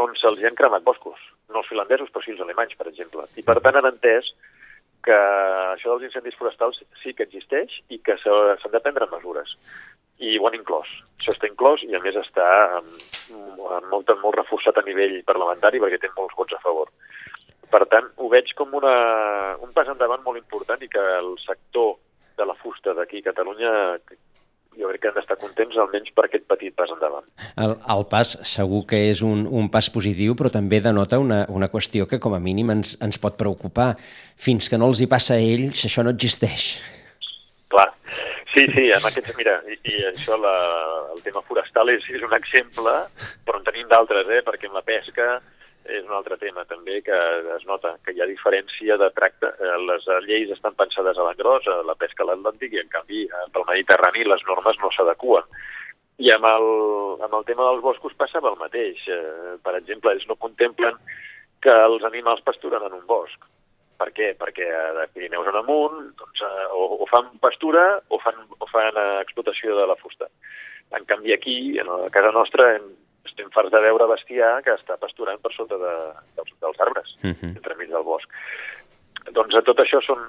[0.05, 1.17] on se'ls han cremat boscos.
[1.49, 3.25] No els finlandesos, però sí els alemanys, per exemple.
[3.41, 4.35] I per tant han entès
[5.05, 9.57] que això dels incendis forestals sí que existeix i que s'han de prendre mesures
[10.23, 10.91] i ho han inclòs.
[11.19, 12.47] Això està inclòs i a més està
[13.91, 16.93] molt, molt reforçat a nivell parlamentari perquè té molts vots a favor.
[17.71, 18.95] Per tant, ho veig com una,
[19.65, 21.97] un pas endavant molt important i que el sector
[22.39, 23.73] de la fusta d'aquí a Catalunya
[24.75, 27.27] jo crec que han d'estar contents almenys per aquest petit pas endavant.
[27.63, 31.71] El, el pas segur que és un, un pas positiu, però també denota una, una
[31.71, 33.93] qüestió que com a mínim ens, ens pot preocupar.
[34.35, 36.75] Fins que no els hi passa a ells, això no existeix.
[37.71, 37.89] Clar,
[38.55, 40.55] Sí, sí, en aquests, mira, i, i això, la,
[41.11, 42.93] el tema forestal és, és un exemple,
[43.43, 44.45] però en tenim d'altres, eh?
[44.47, 45.41] perquè en la pesca
[45.85, 47.17] és un altre tema també que
[47.57, 49.51] es nota, que hi ha diferència de tracte.
[49.59, 53.25] Eh, les lleis estan pensades a l'engròs, a la pesca a l'Atlàntic, i en canvi
[53.27, 55.51] eh, pel Mediterrani les normes no s'adequen.
[56.25, 56.69] I amb el,
[57.27, 59.03] amb el tema dels boscos passava el mateix.
[59.11, 60.97] Eh, per exemple, ells no contemplen
[61.65, 63.51] que els animals pasturen en un bosc.
[64.05, 64.35] Per què?
[64.37, 64.67] Perquè
[64.99, 66.43] de Pirineus en amunt doncs,
[66.77, 70.29] o, o fan pastura o fan, o fan explotació de la fusta.
[70.95, 72.91] En canvi aquí, a casa nostra, hem,
[73.25, 75.95] estem farts de veure bestiar que està pasturant per sota de,
[76.37, 77.55] dels, dels arbres, uh -huh.
[77.57, 78.29] entremig del bosc.
[79.33, 80.21] Doncs tot això són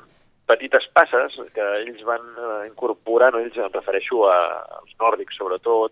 [0.48, 4.40] petites passes que ells van eh, incorporant, ells em refereixo a,
[4.80, 5.92] als nòrdics sobretot,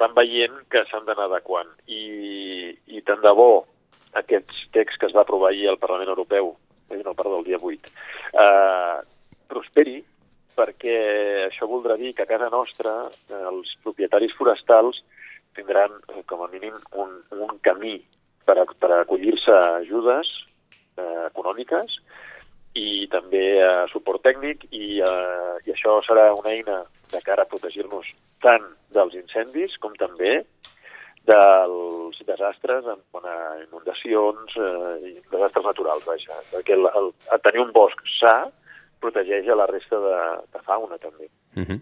[0.00, 1.70] van veient que s'han d'anar adequant.
[1.86, 3.66] I, I tant de bo
[4.12, 6.56] aquests texts que es va aprovar ahir al Parlament Europeu,
[6.90, 7.92] eh, no, perdó, el dia 8,
[8.32, 8.98] eh,
[9.50, 9.98] prosperi,
[10.56, 10.96] perquè
[11.46, 15.02] això voldrà dir que a casa nostra eh, els propietaris forestals
[15.56, 17.98] tindran eh, com a mínim un, un camí
[18.46, 20.30] per, a, per acollir-se a ajudes
[20.96, 21.98] eh, econòmiques
[22.76, 27.50] i també a suport tècnic i, eh, i això serà una eina de cara a
[27.50, 28.08] protegir-nos
[28.44, 30.40] tant dels incendis com també
[31.26, 33.26] dels desastres en quant
[33.64, 36.38] inundacions eh, i desastres naturals, vaja.
[36.52, 38.36] Perquè el, el, el tenir un bosc sa
[39.02, 40.16] protegeix a la resta de,
[40.54, 41.28] de fauna també.
[41.56, 41.68] Uh mhm.
[41.68, 41.80] -huh.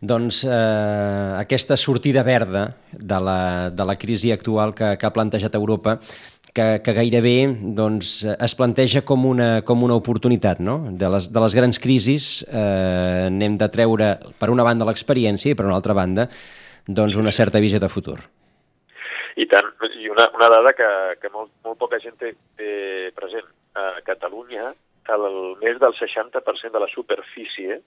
[0.00, 5.54] Doncs eh, aquesta sortida verda de la, de la crisi actual que, que ha plantejat
[5.54, 5.98] Europa
[6.54, 7.36] que, que gairebé
[7.76, 10.60] doncs, es planteja com una, com una oportunitat.
[10.60, 10.78] No?
[10.90, 15.54] De, les, de les grans crisis eh, n'hem de treure, per una banda, l'experiència i,
[15.54, 16.28] per una altra banda,
[16.86, 18.18] doncs, una certa visió de futur.
[19.40, 20.90] I tant, i una, una dada que,
[21.22, 22.72] que molt, molt poca gent té, té
[23.16, 23.48] present.
[23.78, 24.72] A Catalunya,
[25.14, 27.78] el, més del 60% de la superfície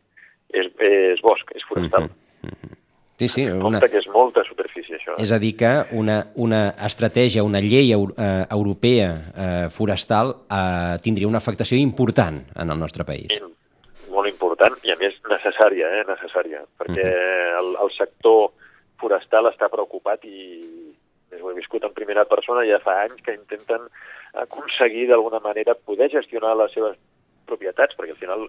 [0.53, 2.09] és, és bosc, és forestal.
[2.41, 2.79] Mm -hmm.
[3.17, 3.43] Sí, sí.
[3.45, 3.79] Una...
[3.79, 5.13] que és molta superfície, això.
[5.21, 11.27] És a dir, que una, una estratègia, una llei eh, europea eh, forestal eh, tindria
[11.27, 13.37] una afectació important en el nostre país.
[13.37, 17.59] Sí, molt important i, a més, necessària, eh, necessària, perquè uh -huh.
[17.61, 18.51] el, el sector
[18.99, 20.92] forestal està preocupat i
[21.41, 23.89] ho he viscut en primera persona ja fa anys que intenten
[24.33, 26.97] aconseguir d'alguna manera poder gestionar les seves
[27.45, 28.47] propietats, perquè al final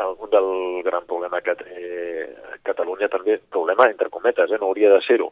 [0.00, 1.80] algun del gran problema que té
[2.64, 5.30] Catalunya també, problema entre cometes, eh, no hauria de ser-ho.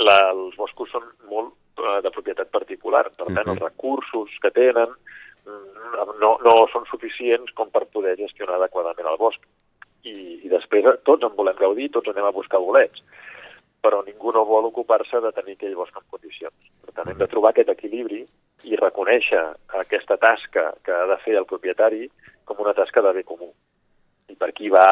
[0.00, 3.50] Els boscos són molt eh, de propietat particular, per tant, uh -huh.
[3.52, 4.90] els recursos que tenen
[5.46, 9.40] mm, no, no són suficients com per poder gestionar adequadament el bosc.
[10.02, 13.02] I, i després tots en volem gaudir, tots anem a buscar bolets,
[13.80, 16.70] però ningú no vol ocupar-se de tenir aquell bosc en condicions.
[16.84, 18.22] Per tant, hem de trobar aquest equilibri
[18.68, 19.42] i reconèixer
[19.80, 22.08] aquesta tasca que ha de fer el propietari
[22.44, 23.52] com una tasca de bé comú
[24.30, 24.86] i per aquí va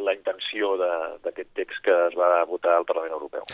[0.00, 3.44] la intenció d'aquest text que es va votar al Parlament Europeu.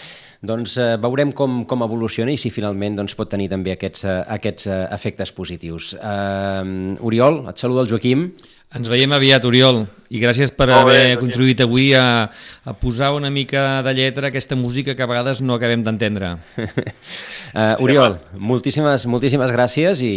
[0.53, 4.19] Doncs eh, veurem com, com evoluciona i si finalment doncs, pot tenir també aquests, eh,
[4.37, 5.93] aquests eh, efectes positius.
[5.99, 8.29] Uh, Oriol, et saluda el Joaquim.
[8.73, 12.25] Ens veiem aviat, Oriol, i gràcies per Molt haver bé, contribuït avui a,
[12.65, 16.35] a posar una mica de lletra a aquesta música que a vegades no acabem d'entendre.
[16.57, 20.15] uh, Oriol, moltíssimes, moltíssimes gràcies i,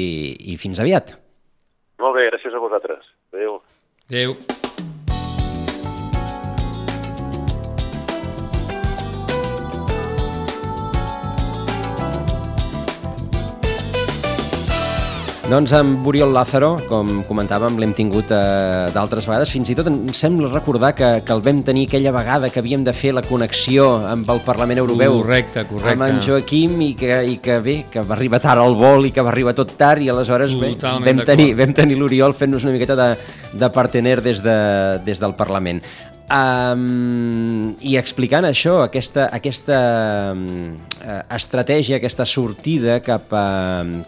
[0.55, 1.17] i fins aviat.
[1.99, 3.11] Molt bé, gràcies a vosaltres.
[3.35, 3.59] Adéu.
[4.07, 4.39] Adéu.
[15.45, 19.51] Doncs amb Oriol Lázaro, com comentàvem, l'hem tingut eh, d'altres vegades.
[19.53, 22.81] Fins i tot em sembla recordar que, que el vam tenir aquella vegada que havíem
[22.87, 25.19] de fer la connexió amb el Parlament Europeu.
[25.19, 25.93] Correcte, correcte.
[25.93, 29.13] Amb en Joaquim i que, i que bé, que va arribar tard al vol i
[29.13, 32.73] que va arribar tot tard i aleshores bé, vam tenir, vam tenir l'Oriol fent-nos una
[32.73, 33.09] miqueta de,
[33.53, 34.59] de partener des, de,
[35.05, 35.83] des del Parlament.
[36.25, 39.77] Um, I explicant això, aquesta, aquesta
[40.33, 40.73] um,
[41.29, 43.45] estratègia, aquesta sortida cap a,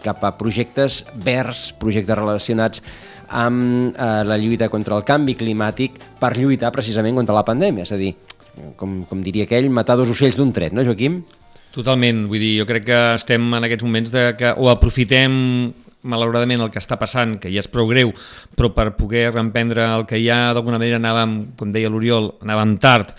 [0.02, 2.82] cap a projectes verds, projectes relacionats
[3.28, 7.86] amb uh, la lluita contra el canvi climàtic per lluitar precisament contra la pandèmia.
[7.86, 8.16] És a dir,
[8.76, 11.22] com, com diria aquell, matar dos ocells d'un tret, no, Joaquim?
[11.70, 15.36] Totalment, vull dir, jo crec que estem en aquests moments de que o aprofitem
[16.02, 18.12] malauradament el que està passant, que ja és prou greu,
[18.56, 23.14] però per poder reemprendre el que ja d'alguna manera anàvem, com deia l'Oriol, anàvem tard,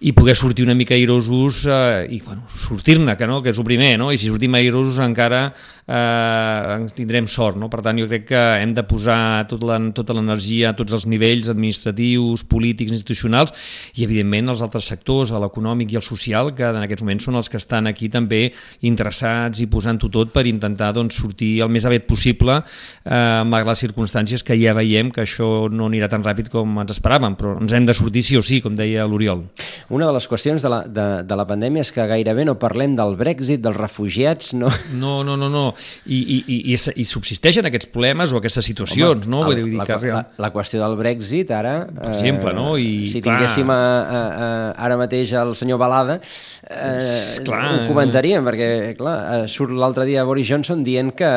[0.00, 3.64] i poder sortir una mica airosos eh, i bueno, sortir-ne, que, no, que és el
[3.64, 4.10] primer, no?
[4.12, 5.46] i si sortim airosos encara
[5.86, 7.56] eh, tindrem sort.
[7.58, 7.70] No?
[7.70, 11.06] Per tant, jo crec que hem de posar tot la, tota l'energia a tots els
[11.10, 13.54] nivells administratius, polítics, institucionals
[13.94, 17.50] i, evidentment, els altres sectors, l'econòmic i el social, que en aquests moments són els
[17.52, 18.42] que estan aquí també
[18.86, 22.58] interessats i posant-ho tot per intentar doncs, sortir el més aviat possible,
[23.04, 26.94] eh, malgrat les circumstàncies que ja veiem que això no anirà tan ràpid com ens
[26.94, 29.44] esperàvem, però ens hem de sortir sí o sí, com deia l'Oriol.
[29.90, 32.96] Una de les qüestions de la, de, de la pandèmia és que gairebé no parlem
[32.98, 34.70] del Brexit, dels refugiats, no?
[34.96, 35.75] No, no, no, no
[36.06, 39.44] I, i, i, i, i subsisteixen aquests problemes o aquestes situacions, Home, no?
[39.50, 39.98] El, dir la, que...
[40.12, 41.76] la, la qüestió del Brexit, ara...
[41.86, 42.76] Per exemple, no?
[42.78, 43.38] I, eh, si clar...
[43.40, 44.48] tinguéssim a, a, a,
[44.86, 46.18] ara mateix el senyor Balada,
[46.64, 51.32] eh, clar, ho comentaríem, perquè, clar, eh, surt l'altre dia Boris Johnson dient que,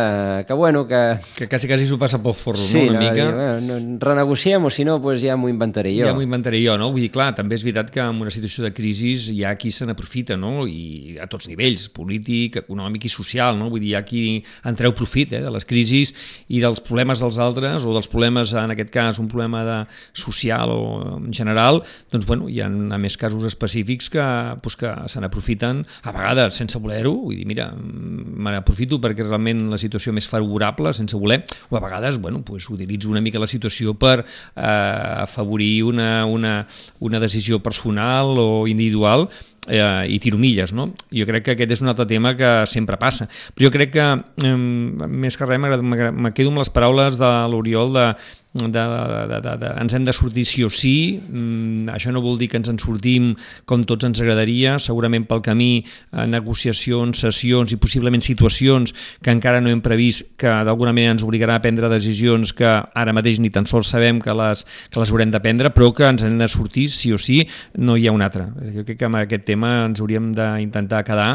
[0.47, 1.01] que bueno, que...
[1.37, 2.95] Que quasi, quasi s'ho passa pel forro, sí, no?
[2.95, 3.27] Una no, mica.
[3.27, 6.07] Dir, bueno, renegociem, o si no, pues ja m'ho inventaré jo.
[6.07, 6.91] Ja m'ho inventaré jo, no?
[6.93, 9.71] Vull dir, clar, també és veritat que en una situació de crisi hi ha qui
[9.73, 10.65] se n'aprofita, no?
[10.67, 13.69] I a tots nivells, polític, econòmic i social, no?
[13.73, 16.13] Vull dir, hi ha qui en treu profit eh, de les crisis
[16.47, 19.77] i dels problemes dels altres, o dels problemes, en aquest cas, un problema de
[20.13, 21.81] social o en general,
[22.13, 24.25] doncs, bueno, hi ha a més casos específics que,
[24.63, 29.67] pues, que se n'aprofiten, a vegades sense voler-ho, vull dir, mira, me n'aprofito perquè realment
[29.71, 33.49] la situació més favorable, sense voler, o a vegades, bueno, pues, utilitzo una mica la
[33.49, 36.65] situació per eh, afavorir una, una,
[36.99, 39.29] una decisió personal o individual
[39.69, 40.89] eh, i tiro milles, no?
[41.13, 43.29] Jo crec que aquest és un altre tema que sempre passa.
[43.53, 44.09] Però jo crec que,
[44.43, 48.05] eh, més que res, me quedo amb les paraules de l'Oriol de
[48.53, 52.39] de, de, de, de, ens hem de sortir sí o sí, mm, això no vol
[52.39, 53.35] dir que ens en sortim
[53.69, 59.61] com tots ens agradaria, segurament pel camí eh, negociacions, sessions i possiblement situacions que encara
[59.61, 63.53] no hem previst que d'alguna manera ens obligarà a prendre decisions que ara mateix ni
[63.53, 66.49] tan sols sabem que les, que les haurem de prendre, però que ens hem de
[66.49, 67.43] sortir sí o sí,
[67.77, 68.49] no hi ha un altre.
[68.73, 71.31] Jo crec que amb aquest tema ens hauríem d'intentar quedar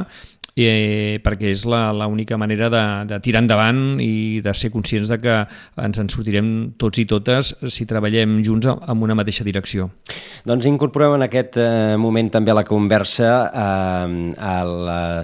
[0.57, 5.37] eh, perquè és l'única manera de, de tirar endavant i de ser conscients de que
[5.83, 9.91] ens en sortirem tots i totes si treballem junts en una mateixa direcció.
[10.47, 14.75] Doncs incorporem en aquest eh, moment també a la conversa eh, el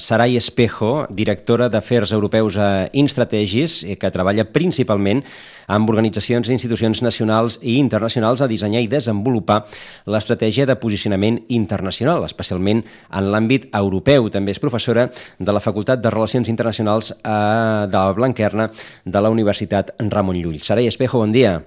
[0.03, 5.23] Sarai Espejo, directora d'Afers Europeus a Instrategis, eh, que treballa principalment
[5.71, 9.63] amb organitzacions i institucions nacionals i internacionals a dissenyar i desenvolupar
[10.11, 14.31] l'estratègia de posicionament internacional, especialment en l'àmbit europeu.
[14.35, 18.71] També és professora de la Facultat de Relacions Internacionals eh, de la Blanquerna
[19.05, 20.59] de la Universitat Ramon Llull.
[20.65, 21.61] Saray Espejo, bon dia.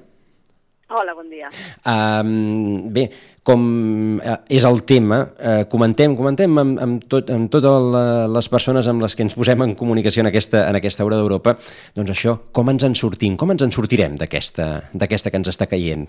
[0.93, 1.47] Hola, bon dia.
[1.89, 3.07] Um, bé,
[3.47, 3.63] com
[4.19, 7.89] uh, és el tema, uh, comentem, comentem amb, amb, tot, amb totes
[8.33, 11.57] les persones amb les que ens posem en comunicació en aquesta, en aquesta hora d'Europa,
[11.97, 16.07] doncs això, com ens en sortim, com ens en sortirem d'aquesta que ens està caient?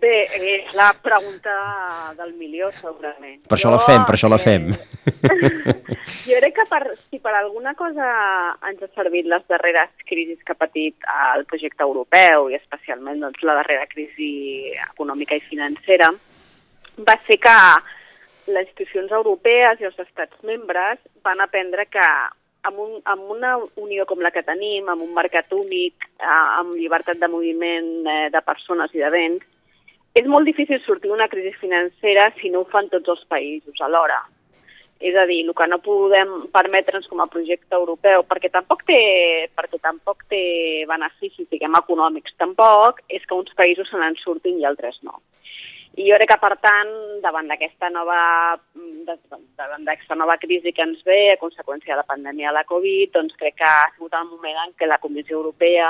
[0.00, 1.52] Bé, és la pregunta
[2.18, 3.38] del milió, segurament.
[3.48, 4.68] Per això jo, la fem, per això la fem.
[4.68, 5.96] Eh,
[6.28, 8.08] jo crec que per, si per alguna cosa
[8.68, 13.40] ens ha servit les darreres crisis que ha patit el projecte europeu i especialment doncs,
[13.46, 16.10] la darrera crisi econòmica i financera,
[17.08, 17.56] va ser que
[18.52, 22.04] les institucions europees i els estats membres van aprendre que
[22.66, 26.30] amb, un, amb una unió com la que tenim, amb un mercat únic, eh,
[26.60, 29.52] amb llibertat de moviment eh, de persones i de béns,
[30.16, 34.22] és molt difícil sortir d'una crisi financera si no ho fan tots els països alhora.
[34.96, 39.00] És a dir, el que no podem permetre'ns com a projecte europeu, perquè tampoc té,
[39.52, 40.40] perquè tampoc té
[40.88, 45.20] beneficis, diguem, econòmics tampoc, és que uns països se n'en surtin i altres no.
[45.96, 48.16] I jo crec que, per tant, davant d'aquesta nova,
[49.60, 53.12] davant d'aquesta nova crisi que ens ve a conseqüència de la pandèmia de la Covid,
[53.14, 55.88] doncs crec que ha sigut el moment en què la Comissió Europea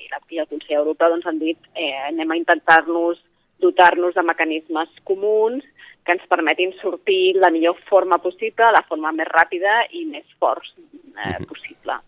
[0.00, 3.22] i, la, i el Consell Europeu doncs, han dit eh, anem a intentar-nos
[3.62, 5.64] dotar-nos de mecanismes comuns
[6.06, 10.74] que ens permetin sortir la millor forma possible, la forma més ràpida i més forts
[10.76, 11.98] eh, possible.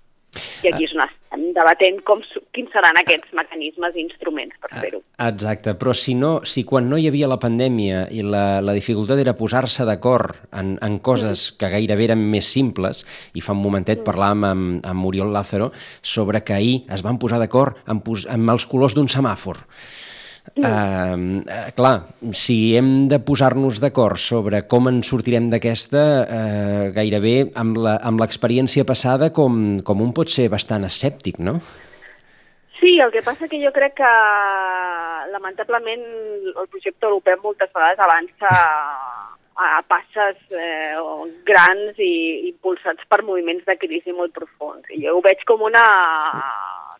[0.64, 2.22] I aquí és on estem debatent com,
[2.56, 5.02] quins seran aquests mecanismes i instruments per fer-ho.
[5.28, 9.20] Exacte, però si, no, si quan no hi havia la pandèmia i la, la dificultat
[9.22, 11.60] era posar-se d'acord en, en coses mm.
[11.60, 13.04] que gairebé eren més simples,
[13.34, 14.08] i fa un momentet mm.
[14.08, 15.70] parlàvem amb, amb Oriol Lázaro
[16.02, 19.64] sobre que ahir es van posar d'acord amb, amb els colors d'un semàfor.
[20.56, 21.42] Uh,
[21.76, 21.96] clar,
[22.32, 29.32] si hem de posar-nos d'acord sobre com en sortirem d'aquesta, uh, gairebé amb l'experiència passada
[29.34, 31.58] com, com un pot ser bastant escèptic, no?
[32.78, 34.10] Sí, el que passa que jo crec que
[35.32, 36.04] lamentablement
[36.54, 38.52] el projecte europeu moltes vegades avança
[39.58, 40.94] a passes eh,
[41.42, 44.86] grans i impulsats per moviments de crisi molt profuns.
[44.94, 45.82] I jo ho veig com una,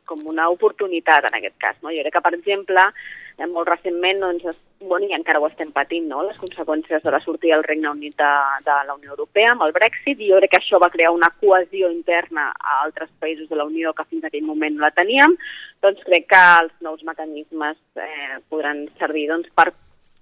[0.08, 1.76] com una oportunitat en aquest cas.
[1.82, 1.92] No?
[1.94, 2.84] Jo crec que, per exemple,
[3.38, 6.22] eh, molt recentment, doncs, bueno, i encara ho estem patint, no?
[6.26, 8.30] les conseqüències de la sortida del Regne Unit de,
[8.66, 11.32] de la Unió Europea amb el Brexit, i jo crec que això va crear una
[11.40, 14.94] cohesió interna a altres països de la Unió que fins a aquell moment no la
[14.94, 15.36] teníem,
[15.82, 19.72] doncs crec que els nous mecanismes eh, podran servir doncs, per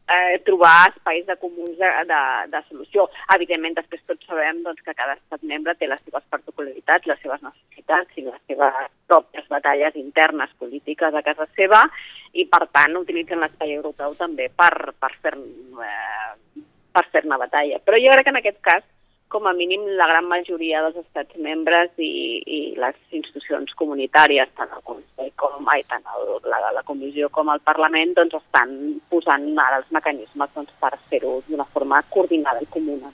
[0.09, 2.21] eh, trobar espais de comuns de, de,
[2.53, 3.07] de solució.
[3.35, 7.43] Evidentment, després tots sabem doncs, que cada estat membre té les seves particularitats, les seves
[7.43, 11.83] necessitats i les seves pròpies batalles internes polítiques a casa seva
[12.33, 16.65] i, per tant, utilitzen l'espai europeu també per, per fer-ne eh,
[16.97, 17.81] per fer batalla.
[17.85, 18.85] Però jo crec que en aquest cas
[19.29, 24.73] com a mínim la gran majoria dels estats membres i, i les institucions comunitàries, tant
[24.77, 28.73] el Consell com ai, tant el, la, la Comissió com el Parlament, doncs estan
[29.11, 33.13] posant ara els mecanismes doncs, per fer-ho d'una forma coordinada i comuna.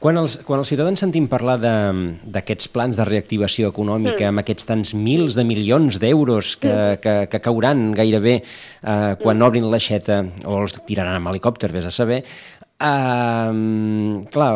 [0.00, 4.30] Quan els, quan els ciutadans sentim parlar d'aquests plans de reactivació econòmica, mm.
[4.30, 7.00] amb aquests tants mils de milions d'euros que, mm.
[7.04, 9.44] que, que cauran gairebé eh, quan mm.
[9.44, 12.22] obrin l'aixeta, o els tiraran amb helicòpter, vés a saber,
[12.80, 14.52] Uh, clar,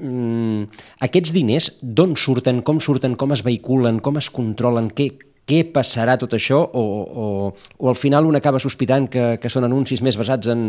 [0.00, 0.62] um,
[1.04, 5.10] aquests diners d'on surten, com surten, com es vehiculen, com es controlen, què,
[5.48, 6.84] què passarà tot això o,
[7.24, 10.64] o, o al final un acaba sospitant que, que són anuncis més basats en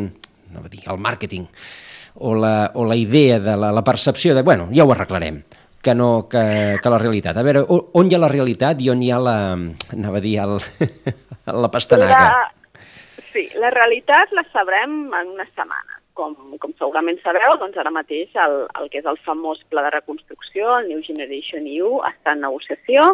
[0.49, 1.47] no dir, el màrqueting
[2.19, 5.43] o la, o la idea de la, la percepció de, bueno, ja ho arreglarem
[5.79, 7.37] que no que, que la realitat.
[7.39, 9.37] A veure, on hi ha la realitat i on hi ha la,
[9.95, 10.57] anava a dir, el,
[11.63, 12.19] la pastanaga?
[12.25, 12.81] La,
[13.31, 18.35] sí, la realitat la sabrem en una setmana com, com segurament sabeu, doncs ara mateix
[18.43, 22.43] el, el que és el famós pla de reconstrucció, el New Generation EU, està en
[22.43, 23.05] negociació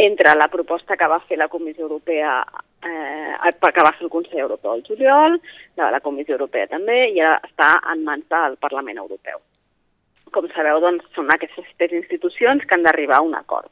[0.00, 2.38] entre la proposta que va fer la Comissió Europea,
[2.86, 5.36] eh, que va fer el Consell Europeu el juliol,
[5.76, 9.42] la, la Comissió Europea també, i ara està en mans del Parlament Europeu.
[10.32, 13.70] Com sabeu, doncs, són aquestes tres institucions que han d'arribar a un acord.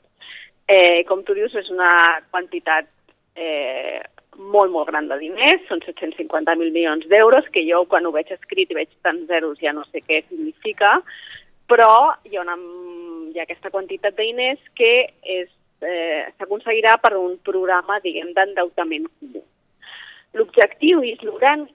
[0.69, 1.89] Eh, com tu dius, és una
[2.29, 2.91] quantitat
[3.39, 4.03] eh,
[4.39, 8.71] molt, molt gran de diners, són 750.000 milions d'euros, que jo quan ho veig escrit
[8.71, 10.99] i veig tants zeros ja no sé què significa,
[11.69, 12.57] però hi ha, una,
[13.33, 15.49] hi ha aquesta quantitat de diners que és
[15.83, 19.45] eh, s'aconseguirà per un programa, diguem, d'endeutament comú.
[20.39, 21.67] L'objectiu i la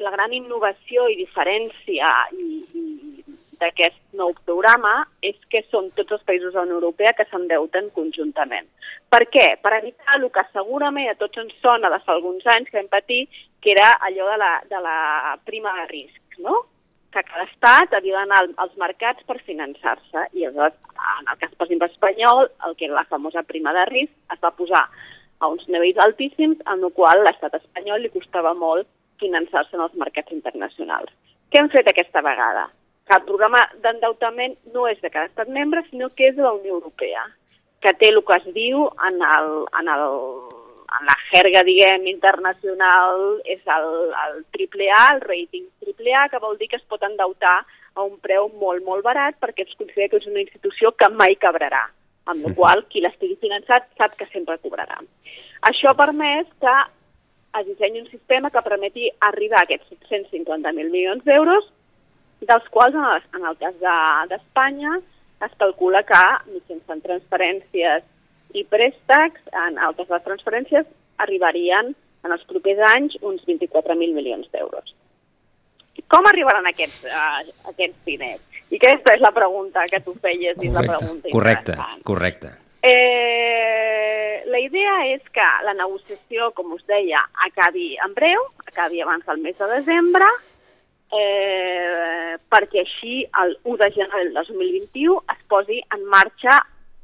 [0.00, 3.19] la gran innovació i diferència i, i
[3.60, 7.90] d'aquest nou programa és que són tots els països de la Unió Europea que s'endeuten
[7.96, 8.66] conjuntament.
[9.12, 9.46] Per què?
[9.62, 12.90] Per evitar el que segurament a tots ens sona de fa alguns anys que vam
[12.92, 13.22] patir,
[13.60, 14.98] que era allò de la, de la
[15.44, 16.64] prima de risc, no?
[17.10, 20.76] que cada estat havia d'anar als mercats per finançar-se i aleshores,
[21.18, 24.42] en el cas, per exemple, espanyol, el que era la famosa prima de risc es
[24.44, 24.84] va posar
[25.40, 28.86] a uns nivells altíssims, en el qual l'estat espanyol li costava molt
[29.20, 31.10] finançar-se en els mercats internacionals.
[31.50, 32.68] Què hem fet aquesta vegada?
[33.10, 36.52] Que el programa d'endeutament no és de cada estat membre, sinó que és de la
[36.54, 37.24] Unió Europea,
[37.82, 39.48] que té el que es diu en, el,
[39.80, 40.04] en, el,
[40.94, 43.88] en la jerga, diguem, internacional, és el,
[44.26, 47.56] el AAA, el rating AAA, que vol dir que es pot endeutar
[47.96, 51.34] a un preu molt, molt barat perquè es considera que és una institució que mai
[51.42, 51.82] quebrarà,
[52.30, 55.00] amb la qual qui l'estigui finançat sap que sempre cobrarà.
[55.66, 56.78] Això ha permès que
[57.58, 61.66] es dissenyi un sistema que permeti arribar a aquests 150.000 milions d'euros
[62.48, 63.76] dels quals en el, en el cas
[64.30, 65.04] d'Espanya de,
[65.46, 66.20] es calcula que
[66.52, 68.06] mitjançant transferències
[68.56, 70.88] i préstecs, en el cas de les transferències,
[71.22, 74.94] arribarien en els propers anys uns 24.000 milions d'euros.
[76.10, 78.42] Com arribaran aquests, uh, aquests diners?
[78.70, 81.76] I aquesta és la pregunta que tu feies correcte, i la pregunta correcte,
[82.06, 82.52] correcte.
[82.82, 89.26] Eh, la idea és que la negociació, com us deia, acabi en breu, acabi abans
[89.26, 90.28] del mes de desembre,
[91.12, 96.58] eh, perquè així el 1 de gener del 2021 es posi en marxa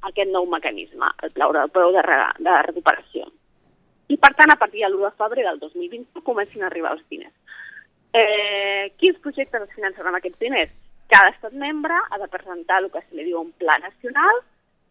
[0.07, 3.27] aquest nou mecanisme, el Pla de, re, de Recuperació.
[4.09, 7.07] I, per tant, a partir de l'1 de febrer del 2021 comencin a arribar els
[7.11, 7.35] diners.
[8.15, 10.71] Eh, quins projectes es financen amb aquests diners?
[11.11, 14.41] Cada estat membre ha de presentar el que se li diu un pla nacional.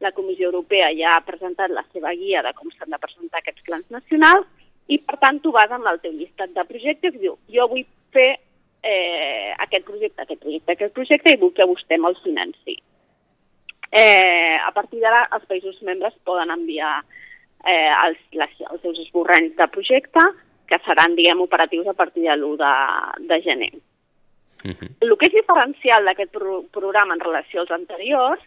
[0.03, 3.63] La Comissió Europea ja ha presentat la seva guia de com s'han de presentar aquests
[3.68, 4.47] plans nacionals
[4.91, 7.88] i, per tant, tu vas amb el teu llistat de projectes i diu jo vull
[8.13, 8.36] fer
[8.86, 12.78] eh, aquest projecte, aquest projecte, aquest projecte i vull que vostè me'l financi.
[13.92, 17.00] Eh, a partir d'ara, els països membres poden enviar
[17.66, 20.24] eh, els, les, els seus esborranys de projecte,
[20.70, 22.74] que seran, diguem, operatius a partir de l'1 de,
[23.30, 23.74] de gener.
[24.66, 24.90] Uh -huh.
[25.02, 28.42] El que és diferencial d'aquest pro programa en relació als anteriors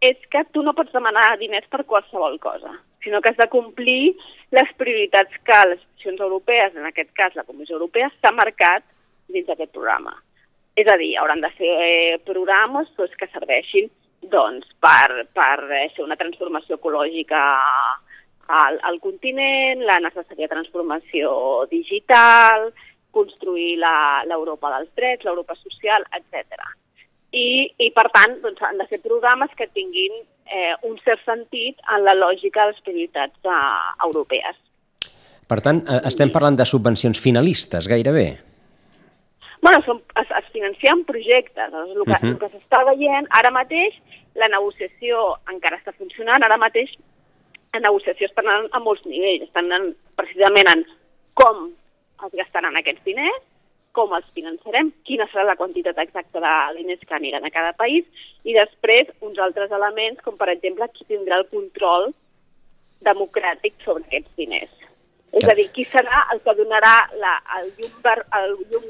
[0.00, 2.72] és que tu no pots demanar diners per qualsevol cosa,
[3.04, 4.16] sinó que has de complir
[4.50, 8.82] les prioritats que les institucions europees, en aquest cas la Comissió Europea, s'ha marcat
[9.32, 10.14] dins d'aquest programa.
[10.78, 13.90] És a dir, hauran de ser programes doncs, que serveixin
[14.30, 17.40] doncs, per, per eh, ser una transformació ecològica
[18.50, 21.32] al, al continent, la necessària transformació
[21.70, 22.70] digital,
[23.14, 26.60] construir l'Europa dels drets, l'Europa social, etc.
[27.30, 30.20] I, I, per tant, doncs, han de ser programes que tinguin
[30.50, 33.62] eh, un cert sentit en la lògica de les prioritats eh,
[34.06, 34.58] europees.
[35.50, 38.28] Per tant, eh, estem parlant de subvencions finalistes, gairebé?
[39.62, 41.70] Bueno, són, es, es financien projectes.
[41.72, 42.32] Doncs el que, uh -huh.
[42.32, 43.94] el que s'està veient ara mateix,
[44.34, 46.90] la negociació encara està funcionant, ara mateix
[47.72, 50.84] la negociació està anant a molts nivells, estan anant precisament en
[51.34, 51.70] com
[52.26, 53.44] es gastaran aquests diners,
[53.96, 58.04] com els finançarem, quina serà la quantitat exacta de diners que aniran a cada país,
[58.44, 62.12] i després uns altres elements, com per exemple qui tindrà el control
[63.06, 64.70] democràtic sobre aquests diners.
[65.32, 68.86] És a dir, qui serà el que donarà la, el, llum ver, el llum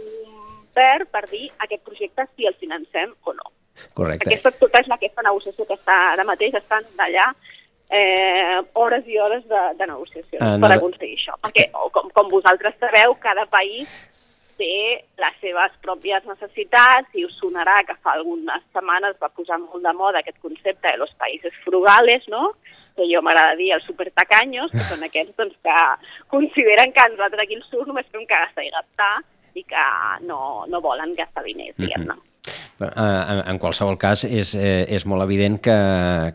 [0.80, 3.52] verd per dir aquest projecte si el financem o no.
[3.96, 4.28] Correcte.
[4.28, 7.30] Aquesta tota és aquesta negociació que està ara mateix, estan d'allà
[7.90, 11.36] eh, hores i hores de, de negociacions Ah, no, per aconseguir això.
[11.44, 13.90] Perquè, com, com vosaltres sabeu, cada país
[14.60, 19.82] té les seves pròpies necessitats i us sonarà que fa algunes setmanes va posar molt
[19.86, 22.52] de moda aquest concepte de los països frugales, no?
[22.96, 25.76] que jo m'agrada dir els supertacaños, que són aquests doncs, que
[26.34, 29.14] consideren que nosaltres aquí al sud només fem que gastar i gastar
[29.54, 29.86] i que
[30.26, 32.18] no, no volen gastar diners, diguem-ne.
[32.80, 35.76] Però, eh, En, en qualsevol cas, és, eh, és molt evident que,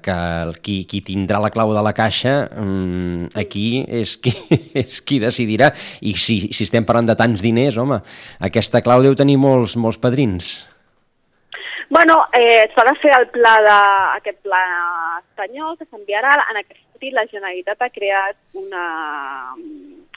[0.05, 4.35] que el, qui, qui tindrà la clau de la caixa mm, aquí és qui,
[4.83, 5.71] és qui decidirà.
[6.01, 7.99] I si, si estem parlant de tants diners, home,
[8.39, 10.53] aquesta clau deu tenir molts, molts padrins.
[11.89, 13.79] Bueno, eh, s'ha de fer el pla de,
[14.19, 14.61] aquest pla
[15.21, 16.33] espanyol que s'enviarà.
[16.51, 18.85] En aquest sentit, la Generalitat ha creat una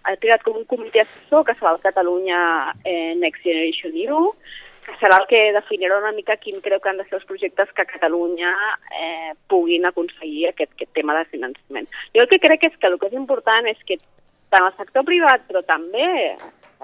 [0.08, 2.40] ha creat com un comitè assessor que serà el Catalunya
[2.84, 4.22] eh, Next Generation EU,
[4.86, 7.72] que serà el que definirà una mica quin creu que han de ser els projectes
[7.76, 8.52] que a Catalunya
[9.02, 11.90] eh, puguin aconseguir aquest, aquest tema de finançament.
[12.16, 14.00] Jo el que crec és que el que és important és que
[14.48, 16.08] tant el sector privat, però també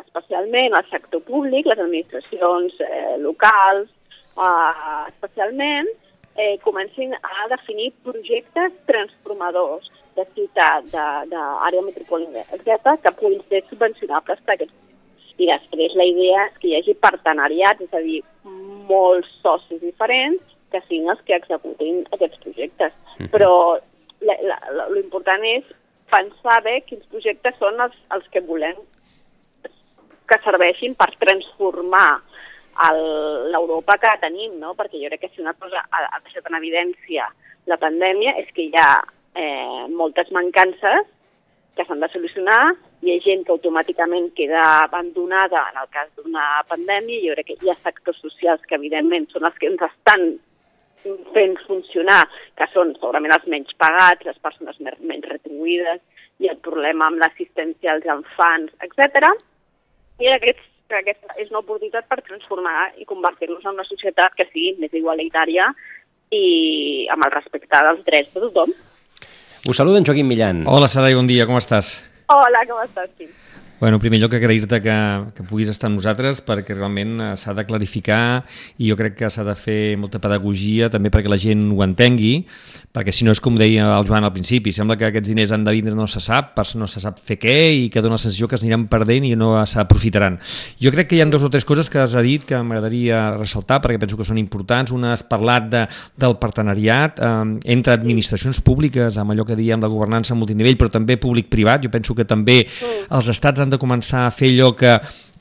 [0.02, 3.88] especialment el sector públic, les administracions eh, locals,
[4.36, 5.88] eh, especialment,
[6.36, 10.88] eh, comencin a definir projectes transformadors de ciutat,
[11.30, 14.80] d'àrea metropolitana, etc., que puguin ser subvencionables per aquests
[15.34, 18.20] i després la idea és que hi hagi partenariats, és a dir,
[18.90, 22.92] molts socis diferents que siguin els que executin aquests projectes.
[23.18, 23.30] Mhm.
[23.32, 23.80] Però
[24.94, 25.64] l'important és
[26.10, 28.76] pensar bé quins projectes són els, els que volem
[30.28, 32.22] que serveixin per transformar
[33.52, 34.74] l'Europa que tenim, no?
[34.74, 37.28] perquè jo crec que si una cosa ha, ha deixat en evidència
[37.66, 39.02] la pandèmia és que hi ha
[39.34, 41.10] eh, moltes mancances
[41.74, 46.62] que s'han de solucionar, hi ha gent que automàticament queda abandonada en el cas d'una
[46.70, 50.28] pandèmia, jo crec que hi ha sectors socials que evidentment són els que ens estan
[51.34, 52.22] fent funcionar,
[52.56, 56.00] que són segurament els menys pagats, les persones menys retribuïdes,
[56.42, 59.28] i el problema amb l'assistència als infants, etc.
[60.22, 64.48] I aquest, que aquesta és una oportunitat per transformar i convertir-nos en una societat que
[64.50, 65.70] sigui més igualitària
[66.34, 68.74] i amb el respecte dels drets de tothom.
[69.66, 70.64] Us saluda en Joaquim Millan.
[70.66, 72.02] Hola, Sarai, bon dia, com estàs?
[72.28, 73.30] Hola, com estàs, Quim?
[73.80, 74.94] Bueno, en primer lloc agrair-te que,
[75.34, 78.44] que puguis estar amb nosaltres perquè realment eh, s'ha de clarificar
[78.80, 82.46] i jo crec que s'ha de fer molta pedagogia també perquè la gent ho entengui
[82.94, 85.66] perquè si no és com deia el Joan al principi sembla que aquests diners han
[85.66, 88.22] de vindre no se sap pas- no se sap fer què i que dona la
[88.22, 90.38] sensació que es aniran perdent i no s'aprofitaran.
[90.80, 93.80] Jo crec que hi ha dues o tres coses que has dit que m'agradaria ressaltar
[93.82, 94.94] perquè penso que són importants.
[94.94, 95.82] Una has parlat de,
[96.16, 97.34] del partenariat eh,
[97.74, 101.82] entre administracions públiques amb allò que diem la governança multinivell però també públic-privat.
[101.84, 102.62] Jo penso que també
[103.10, 104.94] els estats han de començar a fer allò que,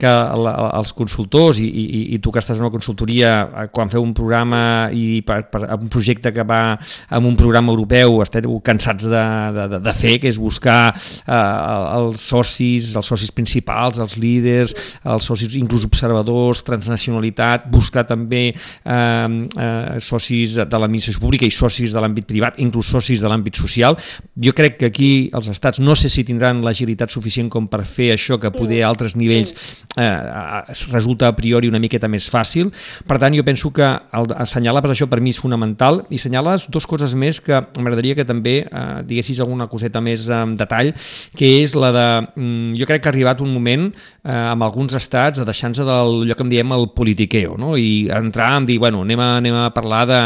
[0.03, 0.11] que
[0.43, 4.03] la, els consultors i, i, i tu que estàs en una consultoria eh, quan feu
[4.03, 6.61] un programa i per, per, un projecte que va
[7.13, 9.23] amb un programa europeu esteu cansats de,
[9.55, 11.37] de, de, de fer que és buscar eh,
[11.99, 14.75] els socis els socis principals, els líders
[15.07, 21.93] els socis inclús observadors transnacionalitat, buscar també eh, eh, socis de l'administració pública i socis
[21.93, 23.97] de l'àmbit privat inclús socis de l'àmbit social.
[24.43, 28.11] Jo crec que aquí els estats no sé si tindran l'agilitat suficient com per fer
[28.13, 29.55] això que poder a altres nivells
[29.97, 32.71] eh, es resulta a priori una miqueta més fàcil.
[33.07, 36.69] Per tant, jo penso que el, assenyalar per això per mi és fonamental i assenyales
[36.73, 40.93] dues coses més que m'agradaria que també eh, diguessis alguna coseta més en detall,
[41.37, 42.07] que és la de...
[42.35, 46.37] Mm, jo crec que ha arribat un moment eh, amb alguns estats a deixar-nos d'allò
[46.37, 47.75] que en diem el politiqueo, no?
[47.77, 50.21] i entrar en dir, bueno, anem a, anem a parlar de,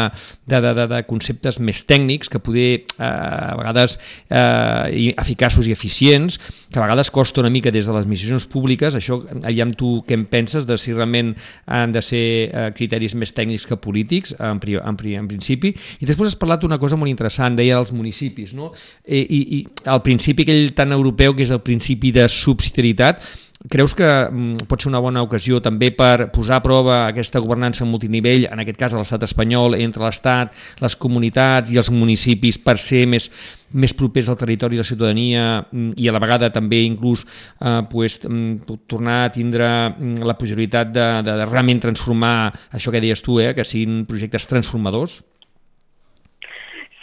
[0.46, 3.98] de, de, de, de conceptes més tècnics que poder eh, a vegades
[4.28, 6.38] eh, eficaços i eficients,
[6.68, 9.20] que a vegades costa una mica des de les missions públiques, això
[9.58, 11.34] aviam tu què en penses de si realment
[11.66, 15.74] han de ser eh, criteris més tècnics que polítics, en, pri, en, pri, en principi,
[15.98, 18.72] i després has parlat d'una cosa molt interessant, deia els municipis, no?
[19.04, 23.26] I, i, i el principi aquell tan europeu que és el principi de subsidiarietat,
[23.66, 27.82] Creus que mm, pot ser una bona ocasió també per posar a prova aquesta governança
[27.82, 32.76] multinivell, en aquest cas a l'estat espanyol, entre l'Estat, les comunitats i els municipis per
[32.78, 33.26] ser més,
[33.72, 37.82] més propers al territori i la ciutadania mm, i a la vegada també inclús eh,
[37.90, 43.02] pues, mm, tornar a tindre mm, la possibilitat de, de, de realment transformar això que
[43.04, 45.20] deies tu, eh, que siguin projectes transformadors?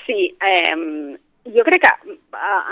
[0.05, 1.17] Sí, eh,
[1.53, 2.17] jo crec que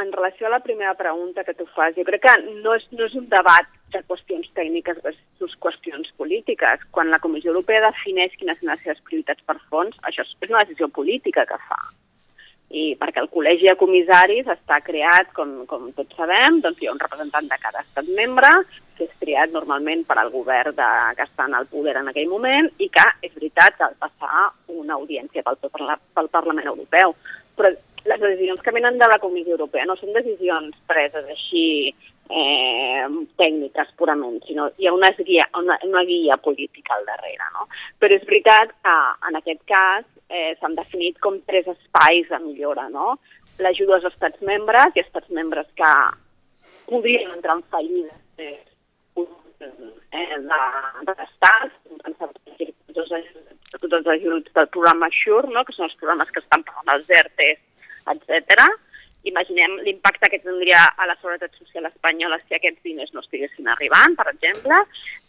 [0.01, 3.05] en relació a la primera pregunta que tu fas, jo crec que no és, no
[3.05, 6.81] és un debat de qüestions tècniques versus qüestions polítiques.
[6.91, 10.63] Quan la Comissió Europea defineix quines són les seves prioritats per fons, això és una
[10.65, 11.79] decisió política que fa.
[12.73, 16.95] I perquè el col·legi de comissaris està creat, com, com tots sabem, doncs hi ha
[16.95, 18.49] un representant de cada estat membre,
[18.97, 22.31] que és triat normalment per al govern de, que està en el poder en aquell
[22.31, 27.13] moment i que, és veritat, ha de passar una audiència pel, pel Parlament Europeu.
[27.57, 27.69] Però
[28.05, 31.93] les decisions que venen de la Comissió Europea no són decisions preses així
[32.29, 33.05] eh,
[33.39, 37.51] tècniques purament, sinó hi ha una guia, una, una guia política al darrere.
[37.55, 37.67] No?
[37.99, 38.97] Però és veritat que
[39.29, 42.89] en aquest cas eh, s'han definit com tres espais de millora.
[42.89, 43.17] No?
[43.63, 45.91] L'ajuda als estats membres i estats membres que
[46.89, 48.59] podrien entrar en fallida eh,
[49.61, 51.77] eh, de l'estat,
[52.93, 55.63] tots els ajuts del programa SURE, no?
[55.67, 57.61] que són els programes que estan pagant els ERTES,
[58.13, 58.67] etc
[59.23, 64.17] imaginem l'impacte que tindria a la Seguretat Social espanyola si aquests diners no estiguessin arribant,
[64.19, 64.79] per exemple.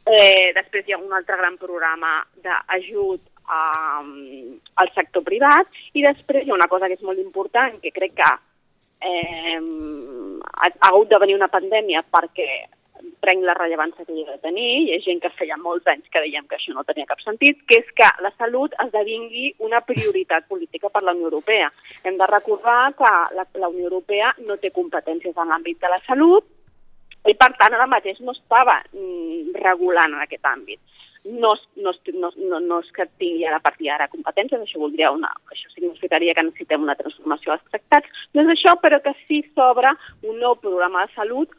[0.04, 6.44] Eh, després hi ha un altre gran programa d'ajut um, al sector privat i després
[6.44, 8.30] hi ha una cosa que és molt important, que crec que
[9.04, 12.48] eh, ha, ha hagut de venir una pandèmia perquè
[13.24, 16.08] prenc la rellevància que hi ha de tenir, hi ha gent que feia molts anys
[16.12, 19.80] que dèiem que això no tenia cap sentit, que és que la salut esdevingui una
[19.84, 21.70] prioritat política per la Unió Europea.
[22.04, 26.00] Hem de recordar que la, la Unió Europea no té competències en l'àmbit de la
[26.08, 26.48] salut
[27.24, 30.80] i, per tant, ara mateix no estava mm, regulant en aquest àmbit.
[31.24, 35.08] No, no, no, no, no és que tingui ara a partir d'ara competències, això voldria
[35.14, 39.40] una, això significaria que necessitem una transformació dels tractats, no és això, però que sí
[39.54, 39.94] s'obre
[40.28, 41.54] un nou programa de salut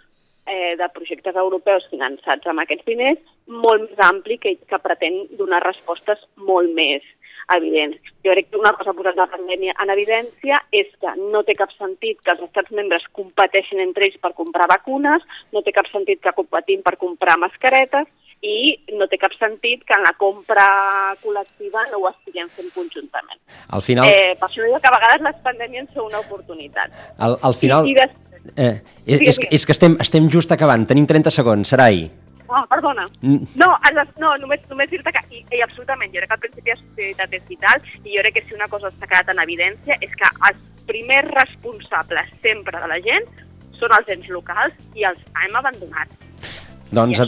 [0.45, 3.21] eh, de projectes europeus finançats amb aquests diners
[3.65, 7.05] molt més ampli que, que pretén donar respostes molt més
[7.53, 7.97] evidents.
[8.25, 11.73] Jo crec que una cosa posada la pandèmia en evidència és que no té cap
[11.77, 16.21] sentit que els estats membres competeixin entre ells per comprar vacunes, no té cap sentit
[16.21, 18.09] que competim per comprar mascaretes
[18.43, 20.65] i no té cap sentit que en la compra
[21.23, 23.39] col·lectiva no ho estiguem fent conjuntament.
[23.69, 24.09] Al final...
[24.09, 26.93] Eh, per això dic que a vegades les pandèmies són una oportunitat.
[27.17, 27.87] Al, al final...
[27.87, 28.21] I, i des...
[28.55, 28.75] Eh,
[29.07, 32.05] és, és, és que estem, estem just acabant, tenim 30 segons, Sarai.
[32.47, 33.05] Ah, perdona.
[33.21, 33.69] No,
[34.21, 37.33] no només, només dir-te que, i, i absolutament, jo crec que el principi de societat
[37.33, 40.29] és vital i jo crec que si una cosa està quedat en evidència és que
[40.49, 43.25] els primers responsables sempre de la gent
[43.79, 46.13] són els ens locals i els hem abandonat.
[46.95, 47.27] Doncs a,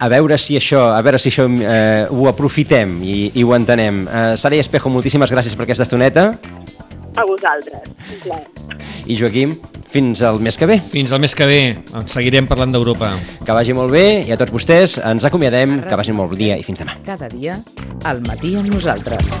[0.00, 4.04] a veure si això, a veure si això eh, ho aprofitem i, i ho entenem.
[4.06, 6.30] Eh, Sara i Espejo, moltíssimes gràcies per aquesta estoneta.
[7.18, 7.90] A vosaltres,
[8.30, 8.44] un
[9.10, 9.56] I Joaquim,
[9.90, 10.78] fins al mes que ve.
[10.92, 11.60] Fins al mes que ve.
[12.08, 13.10] Seguirem parlant d'Europa.
[13.44, 15.80] Que vagi molt bé i a tots vostès ens acomiadem.
[15.88, 16.96] Que vagi molt bon dia i fins demà.
[17.06, 17.58] Cada dia,
[18.06, 19.34] al matí amb nosaltres.